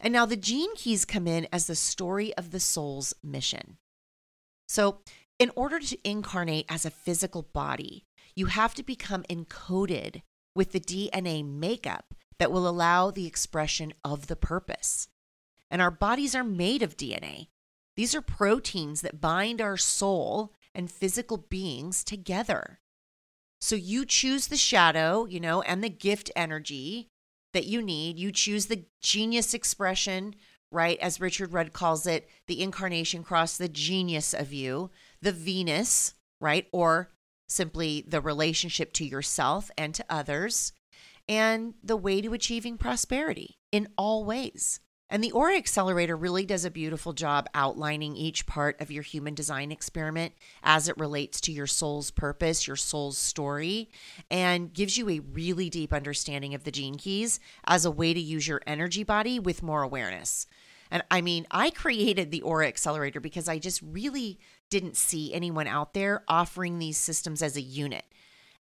And 0.00 0.12
now 0.12 0.26
the 0.26 0.36
gene 0.36 0.74
keys 0.76 1.04
come 1.04 1.26
in 1.26 1.48
as 1.52 1.66
the 1.66 1.74
story 1.74 2.34
of 2.34 2.50
the 2.50 2.60
soul's 2.60 3.14
mission. 3.22 3.78
So, 4.68 4.98
in 5.38 5.50
order 5.54 5.78
to 5.78 5.98
incarnate 6.08 6.66
as 6.68 6.84
a 6.84 6.90
physical 6.90 7.42
body, 7.42 8.04
you 8.34 8.46
have 8.46 8.74
to 8.74 8.82
become 8.82 9.22
encoded 9.30 10.22
with 10.54 10.72
the 10.72 10.80
DNA 10.80 11.44
makeup 11.44 12.14
that 12.38 12.50
will 12.50 12.68
allow 12.68 13.10
the 13.10 13.26
expression 13.26 13.92
of 14.04 14.26
the 14.26 14.36
purpose. 14.36 15.08
And 15.70 15.82
our 15.82 15.90
bodies 15.90 16.34
are 16.34 16.44
made 16.44 16.82
of 16.82 16.96
DNA. 16.96 17.48
These 17.96 18.14
are 18.14 18.22
proteins 18.22 19.00
that 19.00 19.20
bind 19.20 19.60
our 19.60 19.76
soul 19.76 20.52
and 20.74 20.90
physical 20.90 21.38
beings 21.38 22.04
together. 22.04 22.80
So 23.60 23.74
you 23.74 24.04
choose 24.04 24.48
the 24.48 24.56
shadow, 24.56 25.24
you 25.24 25.40
know, 25.40 25.62
and 25.62 25.82
the 25.82 25.88
gift 25.88 26.30
energy 26.36 27.08
that 27.56 27.64
you 27.64 27.80
need. 27.80 28.18
You 28.18 28.32
choose 28.32 28.66
the 28.66 28.84
genius 29.00 29.54
expression, 29.54 30.34
right? 30.70 30.98
As 30.98 31.22
Richard 31.22 31.54
Rudd 31.54 31.72
calls 31.72 32.06
it, 32.06 32.28
the 32.46 32.62
incarnation 32.62 33.22
cross, 33.22 33.56
the 33.56 33.66
genius 33.66 34.34
of 34.34 34.52
you, 34.52 34.90
the 35.22 35.32
Venus, 35.32 36.12
right? 36.38 36.66
Or 36.70 37.12
simply 37.48 38.04
the 38.06 38.20
relationship 38.20 38.92
to 38.92 39.06
yourself 39.06 39.70
and 39.78 39.94
to 39.94 40.04
others, 40.10 40.74
and 41.26 41.72
the 41.82 41.96
way 41.96 42.20
to 42.20 42.34
achieving 42.34 42.76
prosperity 42.76 43.56
in 43.72 43.88
all 43.96 44.26
ways. 44.26 44.80
And 45.08 45.22
the 45.22 45.30
Aura 45.30 45.56
Accelerator 45.56 46.16
really 46.16 46.44
does 46.44 46.64
a 46.64 46.70
beautiful 46.70 47.12
job 47.12 47.48
outlining 47.54 48.16
each 48.16 48.44
part 48.44 48.80
of 48.80 48.90
your 48.90 49.04
human 49.04 49.34
design 49.34 49.70
experiment 49.70 50.32
as 50.64 50.88
it 50.88 50.98
relates 50.98 51.40
to 51.42 51.52
your 51.52 51.68
soul's 51.68 52.10
purpose, 52.10 52.66
your 52.66 52.76
soul's 52.76 53.16
story, 53.16 53.88
and 54.32 54.72
gives 54.72 54.98
you 54.98 55.08
a 55.08 55.20
really 55.20 55.70
deep 55.70 55.92
understanding 55.92 56.54
of 56.54 56.64
the 56.64 56.72
gene 56.72 56.96
keys 56.96 57.38
as 57.66 57.84
a 57.84 57.90
way 57.90 58.14
to 58.14 58.20
use 58.20 58.48
your 58.48 58.62
energy 58.66 59.04
body 59.04 59.38
with 59.38 59.62
more 59.62 59.82
awareness. 59.82 60.48
And 60.90 61.04
I 61.08 61.20
mean, 61.20 61.46
I 61.52 61.70
created 61.70 62.30
the 62.30 62.42
Aura 62.42 62.66
Accelerator 62.66 63.20
because 63.20 63.48
I 63.48 63.58
just 63.58 63.80
really 63.82 64.40
didn't 64.70 64.96
see 64.96 65.32
anyone 65.32 65.68
out 65.68 65.94
there 65.94 66.24
offering 66.26 66.78
these 66.78 66.98
systems 66.98 67.42
as 67.42 67.56
a 67.56 67.60
unit. 67.62 68.04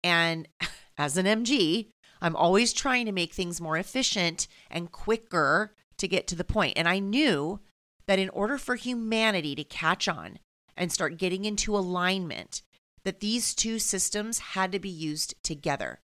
And 0.03 0.48
as 0.98 1.17
an 1.17 1.27
MG, 1.27 1.89
I'm 2.19 2.36
always 2.36 2.74
trying 2.74 3.05
to 3.05 3.12
make 3.12 3.33
things 3.33 3.62
more 3.62 3.77
efficient 3.77 4.48
and 4.71 4.91
quicker 4.91 5.75
to 6.01 6.08
get 6.08 6.27
to 6.27 6.36
the 6.36 6.43
point. 6.43 6.74
And 6.77 6.88
I 6.88 7.00
knew 7.00 7.60
that 8.08 8.20
in 8.20 8.29
order 8.29 8.58
for 8.58 8.75
humanity 8.75 9.55
to 9.55 9.63
catch 9.63 10.08
on 10.08 10.39
and 10.75 10.91
start 10.91 11.17
getting 11.17 11.46
into 11.46 11.75
alignment, 11.75 12.62
that 13.03 13.20
these 13.20 13.55
two 13.55 13.79
systems 13.79 14.39
had 14.39 14.72
to 14.72 14.79
be 14.79 14.89
used 14.89 15.36
together. 15.43 16.00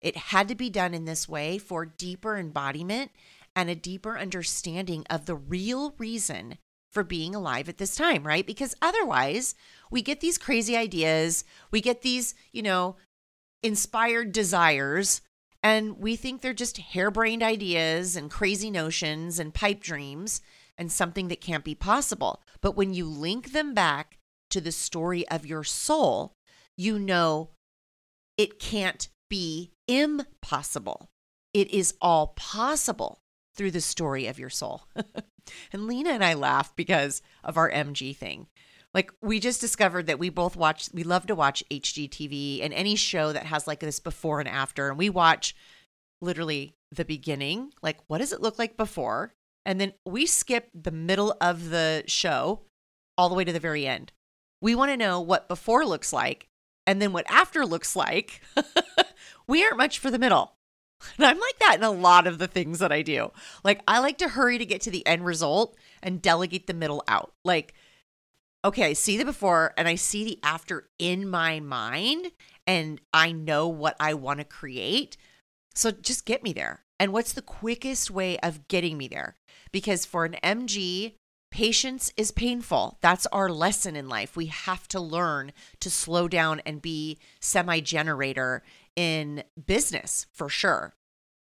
It 0.00 0.16
had 0.16 0.48
to 0.48 0.54
be 0.54 0.70
done 0.70 0.94
in 0.94 1.04
this 1.04 1.28
way 1.28 1.58
for 1.58 1.84
deeper 1.84 2.36
embodiment 2.36 3.10
and 3.54 3.68
a 3.68 3.74
deeper 3.74 4.18
understanding 4.18 5.04
of 5.10 5.26
the 5.26 5.34
real 5.34 5.94
reason 5.98 6.58
for 6.90 7.04
being 7.04 7.34
alive 7.34 7.68
at 7.68 7.78
this 7.78 7.96
time, 7.96 8.26
right? 8.26 8.46
Because 8.46 8.74
otherwise, 8.82 9.54
we 9.90 10.02
get 10.02 10.20
these 10.20 10.38
crazy 10.38 10.76
ideas, 10.76 11.44
we 11.70 11.80
get 11.80 12.02
these, 12.02 12.34
you 12.52 12.62
know, 12.62 12.96
inspired 13.62 14.32
desires 14.32 15.22
and 15.62 15.98
we 15.98 16.16
think 16.16 16.40
they're 16.40 16.52
just 16.52 16.78
harebrained 16.78 17.42
ideas 17.42 18.16
and 18.16 18.30
crazy 18.30 18.70
notions 18.70 19.38
and 19.38 19.54
pipe 19.54 19.80
dreams 19.80 20.40
and 20.76 20.90
something 20.90 21.28
that 21.28 21.40
can't 21.40 21.64
be 21.64 21.74
possible. 21.74 22.42
But 22.60 22.76
when 22.76 22.94
you 22.94 23.06
link 23.06 23.52
them 23.52 23.74
back 23.74 24.18
to 24.50 24.60
the 24.60 24.72
story 24.72 25.26
of 25.28 25.46
your 25.46 25.64
soul, 25.64 26.34
you 26.76 26.98
know 26.98 27.50
it 28.36 28.58
can't 28.58 29.08
be 29.28 29.72
impossible. 29.86 31.10
It 31.54 31.70
is 31.70 31.94
all 32.00 32.28
possible 32.28 33.20
through 33.54 33.70
the 33.70 33.80
story 33.80 34.26
of 34.26 34.38
your 34.38 34.50
soul. 34.50 34.82
and 35.72 35.86
Lena 35.86 36.10
and 36.10 36.24
I 36.24 36.34
laugh 36.34 36.74
because 36.74 37.22
of 37.44 37.56
our 37.56 37.70
MG 37.70 38.16
thing. 38.16 38.46
Like 38.94 39.12
we 39.22 39.40
just 39.40 39.60
discovered 39.60 40.06
that 40.06 40.18
we 40.18 40.28
both 40.28 40.56
watch 40.56 40.90
we 40.92 41.02
love 41.02 41.26
to 41.26 41.34
watch 41.34 41.64
HGTV 41.70 42.62
and 42.62 42.74
any 42.74 42.94
show 42.94 43.32
that 43.32 43.46
has 43.46 43.66
like 43.66 43.80
this 43.80 44.00
before 44.00 44.40
and 44.40 44.48
after 44.48 44.88
and 44.88 44.98
we 44.98 45.08
watch 45.08 45.54
literally 46.20 46.74
the 46.90 47.04
beginning, 47.04 47.72
like 47.82 47.98
what 48.06 48.18
does 48.18 48.32
it 48.32 48.42
look 48.42 48.58
like 48.58 48.76
before? 48.76 49.34
And 49.64 49.80
then 49.80 49.92
we 50.04 50.26
skip 50.26 50.68
the 50.74 50.90
middle 50.90 51.36
of 51.40 51.70
the 51.70 52.04
show 52.06 52.60
all 53.16 53.28
the 53.28 53.34
way 53.34 53.44
to 53.44 53.52
the 53.52 53.60
very 53.60 53.86
end. 53.86 54.12
We 54.60 54.74
want 54.74 54.90
to 54.90 54.96
know 54.96 55.20
what 55.20 55.48
before 55.48 55.86
looks 55.86 56.12
like 56.12 56.48
and 56.86 57.00
then 57.00 57.12
what 57.12 57.30
after 57.30 57.64
looks 57.64 57.96
like. 57.96 58.42
we 59.46 59.64
aren't 59.64 59.76
much 59.76 59.98
for 59.98 60.10
the 60.10 60.18
middle. 60.18 60.54
And 61.18 61.26
I'm 61.26 61.40
like 61.40 61.58
that 61.58 61.74
in 61.78 61.82
a 61.82 61.90
lot 61.90 62.28
of 62.28 62.38
the 62.38 62.46
things 62.46 62.78
that 62.78 62.92
I 62.92 63.02
do. 63.02 63.32
Like, 63.64 63.82
I 63.88 63.98
like 63.98 64.18
to 64.18 64.28
hurry 64.28 64.56
to 64.58 64.64
get 64.64 64.82
to 64.82 64.90
the 64.90 65.04
end 65.04 65.24
result 65.24 65.76
and 66.00 66.22
delegate 66.22 66.68
the 66.68 66.74
middle 66.74 67.02
out. 67.08 67.32
Like, 67.44 67.74
okay, 68.64 68.84
I 68.84 68.92
see 68.92 69.16
the 69.16 69.24
before 69.24 69.74
and 69.76 69.88
I 69.88 69.94
see 69.94 70.24
the 70.24 70.38
after 70.42 70.88
in 70.98 71.28
my 71.28 71.60
mind, 71.60 72.32
and 72.66 73.00
I 73.12 73.32
know 73.32 73.68
what 73.68 73.96
I 73.98 74.14
want 74.14 74.38
to 74.38 74.44
create. 74.44 75.16
So 75.74 75.90
just 75.90 76.26
get 76.26 76.42
me 76.42 76.52
there. 76.52 76.84
And 77.00 77.12
what's 77.12 77.32
the 77.32 77.42
quickest 77.42 78.10
way 78.10 78.38
of 78.38 78.68
getting 78.68 78.96
me 78.96 79.08
there? 79.08 79.36
Because 79.72 80.04
for 80.04 80.24
an 80.24 80.36
MG, 80.44 81.14
patience 81.50 82.12
is 82.16 82.30
painful. 82.30 82.98
That's 83.00 83.26
our 83.26 83.48
lesson 83.48 83.96
in 83.96 84.08
life. 84.08 84.36
We 84.36 84.46
have 84.46 84.86
to 84.88 85.00
learn 85.00 85.52
to 85.80 85.90
slow 85.90 86.28
down 86.28 86.60
and 86.64 86.80
be 86.80 87.18
semi 87.40 87.80
generator 87.80 88.62
in 88.94 89.42
business 89.66 90.26
for 90.32 90.48
sure. 90.48 90.94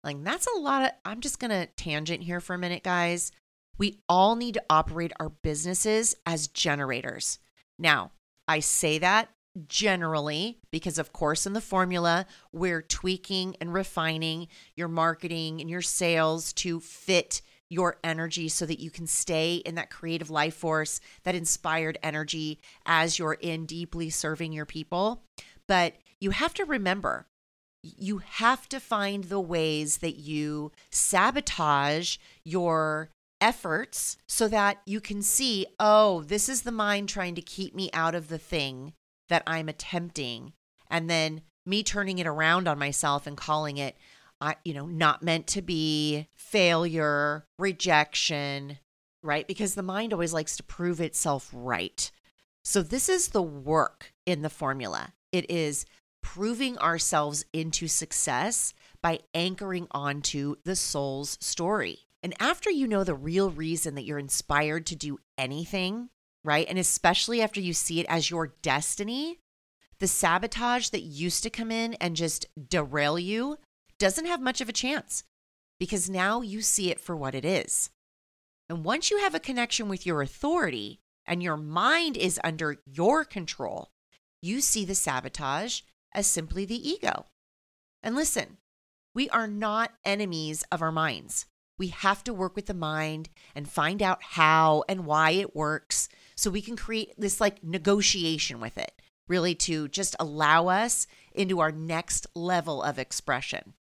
Like 0.04 0.22
that's 0.22 0.46
a 0.46 0.58
lot 0.58 0.84
of, 0.84 0.90
I'm 1.04 1.20
just 1.20 1.40
going 1.40 1.50
to 1.50 1.66
tangent 1.76 2.22
here 2.22 2.40
for 2.40 2.54
a 2.54 2.58
minute, 2.58 2.82
guys. 2.82 3.32
We 3.78 4.00
all 4.08 4.36
need 4.36 4.54
to 4.54 4.64
operate 4.70 5.12
our 5.20 5.28
businesses 5.28 6.16
as 6.24 6.48
generators. 6.48 7.38
Now, 7.78 8.12
I 8.48 8.60
say 8.60 8.98
that 8.98 9.30
generally 9.68 10.58
because, 10.70 10.98
of 10.98 11.12
course, 11.12 11.46
in 11.46 11.52
the 11.52 11.60
formula, 11.60 12.26
we're 12.52 12.82
tweaking 12.82 13.56
and 13.60 13.72
refining 13.72 14.48
your 14.74 14.88
marketing 14.88 15.60
and 15.60 15.70
your 15.70 15.82
sales 15.82 16.52
to 16.54 16.80
fit 16.80 17.42
your 17.68 17.96
energy 18.04 18.48
so 18.48 18.64
that 18.64 18.78
you 18.78 18.90
can 18.90 19.06
stay 19.06 19.56
in 19.56 19.74
that 19.74 19.90
creative 19.90 20.30
life 20.30 20.54
force, 20.54 21.00
that 21.24 21.34
inspired 21.34 21.98
energy 22.02 22.60
as 22.84 23.18
you're 23.18 23.34
in 23.34 23.66
deeply 23.66 24.08
serving 24.08 24.52
your 24.52 24.66
people. 24.66 25.22
But 25.66 25.94
you 26.20 26.30
have 26.30 26.54
to 26.54 26.64
remember, 26.64 27.26
you 27.82 28.18
have 28.18 28.68
to 28.68 28.78
find 28.78 29.24
the 29.24 29.40
ways 29.40 29.98
that 29.98 30.16
you 30.16 30.70
sabotage 30.90 32.18
your 32.44 33.10
efforts 33.40 34.16
so 34.26 34.48
that 34.48 34.78
you 34.86 35.00
can 35.00 35.22
see, 35.22 35.66
oh, 35.78 36.22
this 36.22 36.48
is 36.48 36.62
the 36.62 36.72
mind 36.72 37.08
trying 37.08 37.34
to 37.34 37.42
keep 37.42 37.74
me 37.74 37.90
out 37.92 38.14
of 38.14 38.28
the 38.28 38.38
thing 38.38 38.94
that 39.28 39.42
I'm 39.46 39.68
attempting. 39.68 40.52
And 40.90 41.10
then 41.10 41.42
me 41.64 41.82
turning 41.82 42.18
it 42.18 42.26
around 42.26 42.68
on 42.68 42.78
myself 42.78 43.26
and 43.26 43.36
calling 43.36 43.76
it, 43.76 43.96
uh, 44.40 44.54
you 44.64 44.74
know, 44.74 44.86
not 44.86 45.22
meant 45.22 45.46
to 45.48 45.62
be, 45.62 46.28
failure, 46.34 47.46
rejection, 47.58 48.78
right? 49.22 49.46
Because 49.46 49.74
the 49.74 49.82
mind 49.82 50.12
always 50.12 50.32
likes 50.32 50.56
to 50.56 50.62
prove 50.62 51.00
itself 51.00 51.50
right. 51.52 52.10
So 52.64 52.82
this 52.82 53.08
is 53.08 53.28
the 53.28 53.42
work 53.42 54.12
in 54.24 54.42
the 54.42 54.50
formula. 54.50 55.12
It 55.32 55.50
is 55.50 55.86
proving 56.22 56.76
ourselves 56.78 57.44
into 57.52 57.86
success 57.88 58.74
by 59.02 59.20
anchoring 59.34 59.86
onto 59.90 60.56
the 60.64 60.76
soul's 60.76 61.38
story. 61.40 62.00
And 62.26 62.34
after 62.40 62.72
you 62.72 62.88
know 62.88 63.04
the 63.04 63.14
real 63.14 63.52
reason 63.52 63.94
that 63.94 64.02
you're 64.02 64.18
inspired 64.18 64.84
to 64.86 64.96
do 64.96 65.20
anything, 65.38 66.08
right? 66.42 66.66
And 66.68 66.76
especially 66.76 67.40
after 67.40 67.60
you 67.60 67.72
see 67.72 68.00
it 68.00 68.06
as 68.08 68.32
your 68.32 68.48
destiny, 68.62 69.38
the 70.00 70.08
sabotage 70.08 70.88
that 70.88 71.02
used 71.02 71.44
to 71.44 71.50
come 71.50 71.70
in 71.70 71.94
and 71.94 72.16
just 72.16 72.46
derail 72.68 73.16
you 73.16 73.58
doesn't 74.00 74.26
have 74.26 74.40
much 74.40 74.60
of 74.60 74.68
a 74.68 74.72
chance 74.72 75.22
because 75.78 76.10
now 76.10 76.40
you 76.40 76.62
see 76.62 76.90
it 76.90 76.98
for 76.98 77.14
what 77.14 77.32
it 77.32 77.44
is. 77.44 77.90
And 78.68 78.84
once 78.84 79.08
you 79.08 79.18
have 79.18 79.36
a 79.36 79.38
connection 79.38 79.88
with 79.88 80.04
your 80.04 80.20
authority 80.20 80.98
and 81.26 81.44
your 81.44 81.56
mind 81.56 82.16
is 82.16 82.40
under 82.42 82.78
your 82.86 83.24
control, 83.24 83.90
you 84.42 84.60
see 84.60 84.84
the 84.84 84.96
sabotage 84.96 85.82
as 86.12 86.26
simply 86.26 86.64
the 86.64 86.90
ego. 86.90 87.26
And 88.02 88.16
listen, 88.16 88.56
we 89.14 89.30
are 89.30 89.46
not 89.46 89.92
enemies 90.04 90.64
of 90.72 90.82
our 90.82 90.90
minds. 90.90 91.46
We 91.78 91.88
have 91.88 92.24
to 92.24 92.34
work 92.34 92.56
with 92.56 92.66
the 92.66 92.74
mind 92.74 93.28
and 93.54 93.68
find 93.68 94.02
out 94.02 94.22
how 94.22 94.84
and 94.88 95.04
why 95.04 95.30
it 95.30 95.54
works 95.54 96.08
so 96.34 96.50
we 96.50 96.62
can 96.62 96.76
create 96.76 97.12
this 97.18 97.40
like 97.40 97.62
negotiation 97.62 98.60
with 98.60 98.78
it, 98.78 99.00
really 99.28 99.54
to 99.56 99.88
just 99.88 100.16
allow 100.18 100.68
us 100.68 101.06
into 101.34 101.60
our 101.60 101.72
next 101.72 102.26
level 102.34 102.82
of 102.82 102.98
expression. 102.98 103.74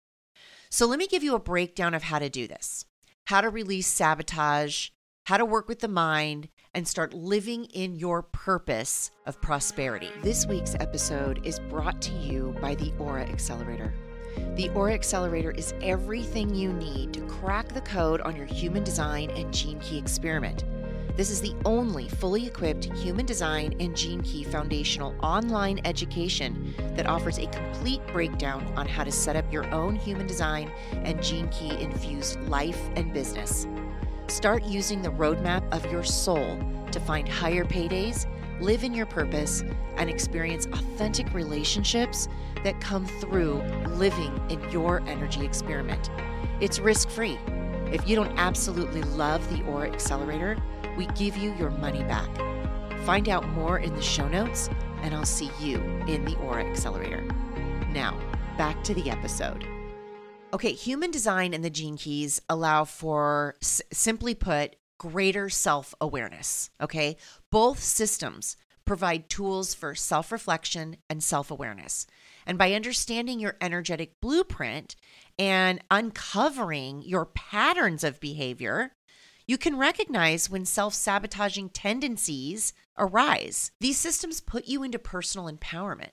So, 0.69 0.87
let 0.87 0.97
me 0.97 1.07
give 1.07 1.23
you 1.23 1.35
a 1.35 1.39
breakdown 1.39 1.93
of 1.93 2.03
how 2.03 2.19
to 2.19 2.29
do 2.29 2.47
this 2.47 2.85
how 3.25 3.41
to 3.41 3.49
release 3.49 3.87
sabotage, 3.87 4.89
how 5.25 5.37
to 5.37 5.45
work 5.45 5.67
with 5.69 5.79
the 5.79 5.87
mind, 5.87 6.49
and 6.73 6.87
start 6.87 7.13
living 7.13 7.65
in 7.65 7.95
your 7.95 8.21
purpose 8.21 9.11
of 9.25 9.41
prosperity. 9.41 10.09
This 10.21 10.45
week's 10.45 10.75
episode 10.75 11.45
is 11.45 11.59
brought 11.59 12.01
to 12.01 12.11
you 12.13 12.55
by 12.61 12.75
the 12.75 12.91
Aura 12.97 13.23
Accelerator. 13.23 13.93
The 14.55 14.69
Aura 14.69 14.93
Accelerator 14.93 15.51
is 15.51 15.73
everything 15.81 16.53
you 16.53 16.73
need 16.73 17.13
to 17.13 17.21
crack 17.21 17.69
the 17.69 17.81
code 17.81 18.21
on 18.21 18.35
your 18.35 18.45
human 18.45 18.83
design 18.83 19.29
and 19.31 19.53
gene 19.53 19.79
key 19.79 19.97
experiment. 19.97 20.63
This 21.15 21.29
is 21.29 21.41
the 21.41 21.53
only 21.63 22.09
fully 22.09 22.47
equipped 22.47 22.85
human 22.85 23.27
design 23.27 23.75
and 23.79 23.95
gene 23.95 24.21
key 24.21 24.43
foundational 24.43 25.13
online 25.21 25.79
education 25.85 26.73
that 26.95 27.05
offers 27.05 27.37
a 27.37 27.45
complete 27.47 28.01
breakdown 28.07 28.65
on 28.75 28.87
how 28.87 29.03
to 29.03 29.11
set 29.11 29.35
up 29.35 29.51
your 29.53 29.71
own 29.71 29.95
human 29.95 30.25
design 30.25 30.71
and 30.91 31.21
gene 31.21 31.47
key 31.49 31.69
infused 31.79 32.39
life 32.49 32.79
and 32.95 33.13
business. 33.13 33.67
Start 34.27 34.63
using 34.63 35.03
the 35.03 35.11
roadmap 35.11 35.71
of 35.71 35.85
your 35.91 36.03
soul 36.03 36.59
to 36.91 36.99
find 36.99 37.29
higher 37.29 37.65
paydays, 37.65 38.25
live 38.59 38.83
in 38.83 38.93
your 38.93 39.05
purpose, 39.05 39.63
and 39.97 40.09
experience 40.09 40.65
authentic 40.67 41.33
relationships 41.33 42.27
that 42.63 42.79
come 42.81 43.05
through 43.05 43.61
living 43.89 44.39
in 44.49 44.59
your 44.71 45.01
energy 45.07 45.45
experiment. 45.45 46.09
It's 46.59 46.79
risk 46.79 47.09
free. 47.09 47.37
If 47.91 48.07
you 48.07 48.15
don't 48.15 48.37
absolutely 48.39 49.01
love 49.03 49.47
the 49.55 49.63
Aura 49.65 49.91
Accelerator, 49.91 50.57
we 50.97 51.05
give 51.07 51.37
you 51.37 51.53
your 51.55 51.69
money 51.71 52.03
back. 52.03 52.29
Find 53.05 53.27
out 53.29 53.47
more 53.49 53.79
in 53.79 53.93
the 53.95 54.01
show 54.01 54.27
notes, 54.27 54.69
and 55.01 55.13
I'll 55.13 55.25
see 55.25 55.51
you 55.59 55.77
in 56.07 56.25
the 56.25 56.35
Aura 56.37 56.63
Accelerator. 56.63 57.21
Now, 57.91 58.17
back 58.57 58.83
to 58.85 58.93
the 58.93 59.09
episode. 59.09 59.67
Okay, 60.53 60.71
human 60.73 61.11
design 61.11 61.53
and 61.53 61.63
the 61.63 61.69
gene 61.69 61.97
keys 61.97 62.41
allow 62.47 62.85
for, 62.85 63.55
s- 63.61 63.81
simply 63.91 64.35
put, 64.35 64.75
greater 64.97 65.49
self 65.49 65.93
awareness. 65.99 66.69
Okay, 66.81 67.17
both 67.51 67.79
systems 67.79 68.57
provide 68.85 69.29
tools 69.29 69.73
for 69.73 69.95
self 69.95 70.31
reflection 70.31 70.97
and 71.09 71.23
self 71.23 71.51
awareness. 71.51 72.05
And 72.45 72.57
by 72.57 72.73
understanding 72.73 73.39
your 73.39 73.57
energetic 73.61 74.19
blueprint 74.21 74.95
and 75.39 75.81
uncovering 75.89 77.01
your 77.01 77.25
patterns 77.25 78.03
of 78.03 78.19
behavior, 78.19 78.91
you 79.47 79.57
can 79.57 79.77
recognize 79.77 80.49
when 80.49 80.65
self 80.65 80.93
sabotaging 80.93 81.69
tendencies 81.69 82.73
arise. 82.97 83.71
These 83.79 83.97
systems 83.97 84.41
put 84.41 84.67
you 84.67 84.83
into 84.83 84.99
personal 84.99 85.51
empowerment. 85.51 86.11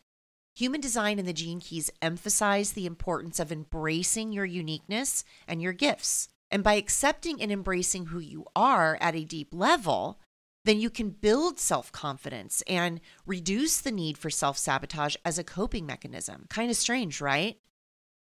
Human 0.57 0.81
design 0.81 1.19
and 1.19 1.29
the 1.29 1.33
gene 1.33 1.61
keys 1.61 1.91
emphasize 2.03 2.73
the 2.73 2.87
importance 2.87 3.39
of 3.39 3.53
embracing 3.53 4.33
your 4.33 4.45
uniqueness 4.45 5.25
and 5.47 5.63
your 5.63 5.73
gifts. 5.73 6.29
And 6.51 6.65
by 6.65 6.75
accepting 6.75 7.41
and 7.41 7.53
embracing 7.53 8.07
who 8.07 8.19
you 8.19 8.47
are 8.57 8.99
at 9.01 9.15
a 9.15 9.25
deep 9.25 9.55
level, 9.55 10.19
then 10.65 10.81
you 10.81 10.91
can 10.91 11.11
build 11.11 11.59
self 11.59 11.91
confidence 11.93 12.63
and 12.67 13.01
reduce 13.25 13.81
the 13.81 13.93
need 13.93 14.19
for 14.19 14.31
self 14.31 14.59
sabotage 14.59 15.17
as 15.25 15.39
a 15.39 15.45
coping 15.45 15.87
mechanism. 15.87 16.47
Kind 16.51 16.71
of 16.71 16.77
strange, 16.77 17.21
right? 17.21 17.59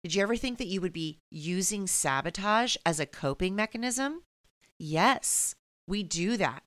Did 0.03 0.15
you 0.15 0.23
ever 0.23 0.37
think 0.37 0.59
that 0.59 0.67
you 0.67 0.81
would 0.81 0.93
be 0.93 1.21
using 1.31 1.87
sabotage 1.87 2.77
as 2.85 3.01
a 3.01 3.07
coping 3.07 3.57
mechanism? 3.57 4.23
Yes, 4.79 5.55
we 5.87 6.03
do 6.03 6.37
that. 6.37 6.63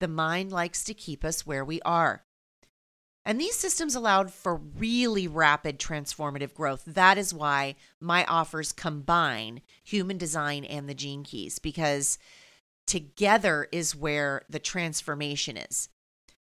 The 0.00 0.08
mind 0.08 0.52
likes 0.52 0.84
to 0.84 0.94
keep 0.94 1.24
us 1.24 1.46
where 1.46 1.64
we 1.64 1.80
are. 1.82 2.24
And 3.26 3.40
these 3.40 3.58
systems 3.58 3.94
allowed 3.94 4.30
for 4.30 4.56
really 4.56 5.26
rapid 5.26 5.78
transformative 5.78 6.52
growth. 6.52 6.82
That 6.86 7.16
is 7.16 7.32
why 7.32 7.76
my 7.98 8.24
offers 8.26 8.72
combine 8.72 9.62
human 9.82 10.18
design 10.18 10.64
and 10.64 10.88
the 10.88 10.94
gene 10.94 11.24
keys, 11.24 11.58
because 11.58 12.18
together 12.86 13.66
is 13.72 13.96
where 13.96 14.42
the 14.50 14.58
transformation 14.58 15.56
is. 15.56 15.88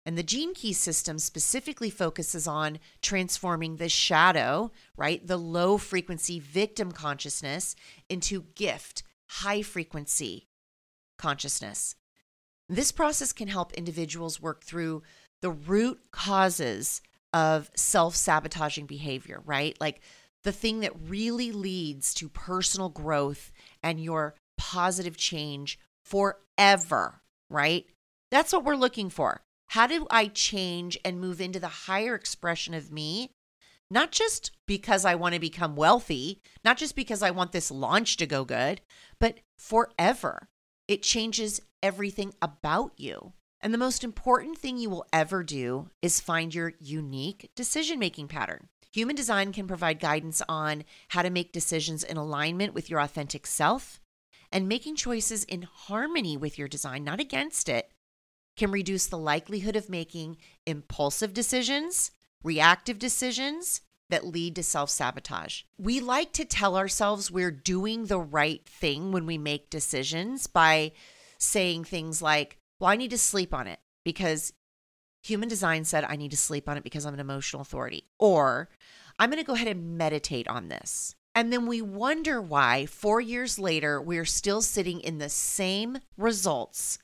And 0.05 0.17
the 0.17 0.23
gene 0.23 0.53
key 0.53 0.71
system 0.71 1.19
specifically 1.19 1.89
focuses 1.89 2.47
on 2.47 2.79
transforming 3.01 3.75
the 3.75 3.89
shadow, 3.89 4.71
right? 4.95 5.25
The 5.27 5.37
low 5.37 5.77
frequency 5.77 6.39
victim 6.39 6.93
consciousness 6.93 7.75
into 8.07 8.45
gift, 8.55 9.03
high 9.27 9.61
frequency 9.61 10.47
consciousness. 11.17 11.95
This 12.69 12.91
process 12.93 13.33
can 13.33 13.49
help 13.49 13.73
individuals 13.73 14.41
work 14.41 14.63
through 14.63 15.03
the 15.41 15.51
root 15.51 15.99
causes 16.11 17.01
of 17.33 17.69
self 17.75 18.15
sabotaging 18.15 18.85
behavior, 18.85 19.41
right? 19.45 19.77
Like 19.79 20.01
the 20.43 20.51
thing 20.51 20.79
that 20.81 20.93
really 21.07 21.51
leads 21.51 22.13
to 22.15 22.29
personal 22.29 22.89
growth 22.89 23.51
and 23.83 24.03
your 24.03 24.35
positive 24.57 25.17
change 25.17 25.79
forever, 26.03 27.21
right? 27.49 27.85
That's 28.31 28.53
what 28.53 28.63
we're 28.63 28.75
looking 28.75 29.09
for. 29.09 29.41
How 29.67 29.85
do 29.85 30.07
I 30.09 30.27
change 30.27 30.97
and 31.05 31.19
move 31.19 31.39
into 31.39 31.59
the 31.59 31.67
higher 31.67 32.15
expression 32.15 32.73
of 32.73 32.91
me? 32.91 33.31
Not 33.91 34.11
just 34.11 34.51
because 34.67 35.05
I 35.05 35.15
want 35.15 35.33
to 35.33 35.39
become 35.39 35.75
wealthy, 35.75 36.41
not 36.63 36.77
just 36.77 36.95
because 36.95 37.23
I 37.23 37.31
want 37.31 37.51
this 37.51 37.71
launch 37.71 38.17
to 38.17 38.27
go 38.27 38.45
good, 38.45 38.81
but 39.19 39.39
forever. 39.57 40.47
It 40.87 41.03
changes 41.03 41.61
everything 41.81 42.33
about 42.41 42.93
you. 42.97 43.33
And 43.61 43.73
the 43.73 43.77
most 43.77 44.03
important 44.03 44.57
thing 44.57 44.77
you 44.77 44.89
will 44.89 45.05
ever 45.11 45.43
do 45.43 45.89
is 46.01 46.21
find 46.21 46.55
your 46.55 46.73
unique 46.79 47.51
decision 47.55 47.99
making 47.99 48.29
pattern. 48.29 48.69
Human 48.91 49.15
design 49.15 49.51
can 49.51 49.67
provide 49.67 49.99
guidance 49.99 50.41
on 50.47 50.83
how 51.09 51.21
to 51.21 51.29
make 51.29 51.51
decisions 51.51 52.03
in 52.03 52.17
alignment 52.17 52.73
with 52.73 52.89
your 52.89 52.99
authentic 52.99 53.45
self, 53.45 53.99
and 54.51 54.67
making 54.67 54.95
choices 54.95 55.43
in 55.43 55.61
harmony 55.61 56.35
with 56.35 56.57
your 56.57 56.67
design, 56.67 57.03
not 57.03 57.19
against 57.19 57.69
it, 57.69 57.91
can 58.57 58.71
reduce 58.71 59.05
the 59.05 59.17
likelihood 59.17 59.75
of 59.75 59.89
making 59.89 60.37
impulsive 60.65 61.33
decisions, 61.33 62.11
reactive 62.43 62.97
decisions 62.97 63.81
that 64.09 64.25
lead 64.25 64.55
to 64.55 64.63
self 64.63 64.89
sabotage. 64.89 65.63
We 65.77 65.99
like 65.99 66.33
to 66.33 66.45
tell 66.45 66.75
ourselves 66.75 67.29
we're 67.29 67.51
doing 67.51 68.05
the 68.05 68.19
right 68.19 68.67
thing 68.67 69.11
when 69.11 69.25
we 69.25 69.37
make 69.37 69.69
decisions 69.69 70.47
by 70.47 70.93
saying 71.37 71.83
things 71.83 72.21
like, 72.21 72.58
well, 72.79 72.89
I 72.89 72.95
need 72.95 73.11
to 73.11 73.17
sleep 73.17 73.53
on 73.53 73.67
it 73.67 73.79
because 74.03 74.53
human 75.21 75.49
design 75.49 75.85
said 75.85 76.05
I 76.05 76.15
need 76.15 76.31
to 76.31 76.37
sleep 76.37 76.69
on 76.69 76.77
it 76.77 76.83
because 76.83 77.05
I'm 77.05 77.13
an 77.13 77.19
emotional 77.19 77.61
authority. 77.61 78.05
Or 78.17 78.69
I'm 79.17 79.29
going 79.29 79.41
to 79.41 79.47
go 79.47 79.53
ahead 79.53 79.67
and 79.67 79.97
meditate 79.97 80.47
on 80.47 80.69
this. 80.69 81.15
And 81.35 81.53
then 81.53 81.67
we 81.67 81.81
wonder 81.81 82.41
why, 82.41 82.85
four 82.85 83.21
years 83.21 83.59
later, 83.59 84.01
we're 84.01 84.25
still 84.25 84.61
sitting 84.61 84.99
in 85.01 85.19
the 85.19 85.29
same 85.29 85.99
results 86.17 86.97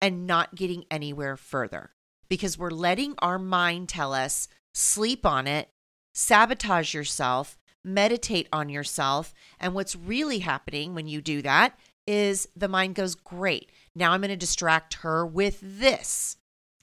and 0.00 0.26
not 0.26 0.54
getting 0.54 0.84
anywhere 0.90 1.36
further 1.36 1.90
because 2.28 2.58
we're 2.58 2.70
letting 2.70 3.14
our 3.18 3.38
mind 3.38 3.88
tell 3.88 4.12
us 4.12 4.48
sleep 4.72 5.26
on 5.26 5.46
it, 5.46 5.68
sabotage 6.14 6.94
yourself, 6.94 7.58
meditate 7.84 8.48
on 8.52 8.68
yourself. 8.68 9.34
And 9.58 9.74
what's 9.74 9.96
really 9.96 10.40
happening 10.40 10.94
when 10.94 11.06
you 11.06 11.20
do 11.20 11.42
that 11.42 11.78
is 12.06 12.48
the 12.56 12.68
mind 12.68 12.94
goes, 12.94 13.14
Great, 13.14 13.70
now 13.94 14.12
I'm 14.12 14.20
going 14.20 14.30
to 14.30 14.36
distract 14.36 14.94
her 14.94 15.26
with 15.26 15.58
this 15.62 16.36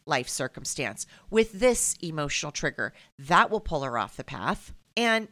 life 0.05 0.29
circumstance, 0.29 1.05
with 1.29 1.53
this 1.53 1.95
emotional 2.01 2.51
trigger. 2.51 2.93
That 3.17 3.49
will 3.49 3.59
pull 3.59 3.83
her 3.83 3.97
off 3.97 4.17
the 4.17 4.23
path. 4.23 4.73
And, 4.97 5.29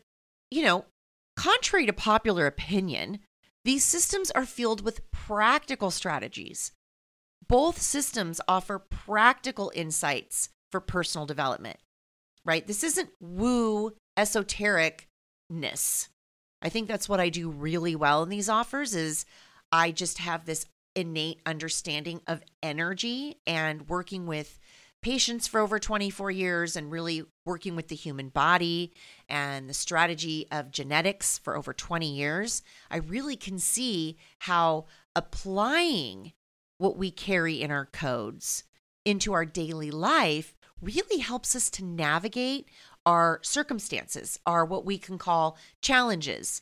you 0.52 0.64
know, 0.64 0.86
contrary 1.36 1.86
to 1.86 1.94
popular 1.94 2.46
opinion, 2.46 3.20
these 3.66 3.84
systems 3.84 4.32
are 4.32 4.46
filled 4.46 4.82
with 4.82 5.12
practical 5.12 5.92
strategies. 5.92 6.72
Both 7.48 7.82
systems 7.82 8.40
offer 8.48 8.80
practical 8.80 9.72
insights 9.76 10.50
for 10.72 10.80
personal 10.80 11.26
development, 11.26 11.78
right? 12.46 12.66
This 12.66 12.84
isn't 12.84 13.10
woo 13.20 13.94
esotericness. 14.18 16.10
I 16.62 16.70
think 16.70 16.88
that's 16.88 17.08
what 17.08 17.20
I 17.20 17.30
do 17.30 17.50
really 17.50 17.96
well 17.96 18.24
in 18.24 18.30
these 18.30 18.50
offers 18.50 18.96
is 18.96 19.26
I 19.72 19.92
just 19.92 20.18
have 20.20 20.46
this 20.46 20.66
innate 20.98 21.40
understanding 21.46 22.20
of 22.26 22.42
energy 22.64 23.38
and 23.46 23.88
working 23.88 24.26
with 24.26 24.60
patients 25.04 25.48
for 25.48 25.62
over 25.62 25.78
24 25.78 26.32
years 26.32 26.76
and 26.76 26.92
really 26.92 27.24
working 27.46 27.76
with 27.76 27.88
the 27.88 27.96
human 27.96 28.30
body 28.30 28.92
and 29.30 29.70
the 29.70 29.74
strategy 29.74 30.48
of 30.52 30.72
genetics 30.72 31.38
for 31.38 31.56
over 31.56 31.72
20 31.72 32.12
years, 32.12 32.64
I 32.90 32.98
really 32.98 33.36
can 33.36 33.60
see 33.60 34.18
how 34.40 34.88
applying 35.16 36.34
what 36.80 36.98
we 36.98 37.12
carry 37.12 37.62
in 37.62 37.70
our 37.70 37.86
codes 37.86 38.64
into 39.06 39.34
our 39.34 39.46
daily 39.46 39.92
life 39.92 40.56
really 40.82 41.20
helps 41.20 41.56
us 41.56 41.70
to 41.70 41.86
navigate 41.86 42.70
our 43.06 43.40
circumstances, 43.44 44.40
our 44.48 44.66
what 44.66 44.84
we 44.84 44.98
can 44.98 45.20
call 45.20 45.58
challenges. 45.80 46.62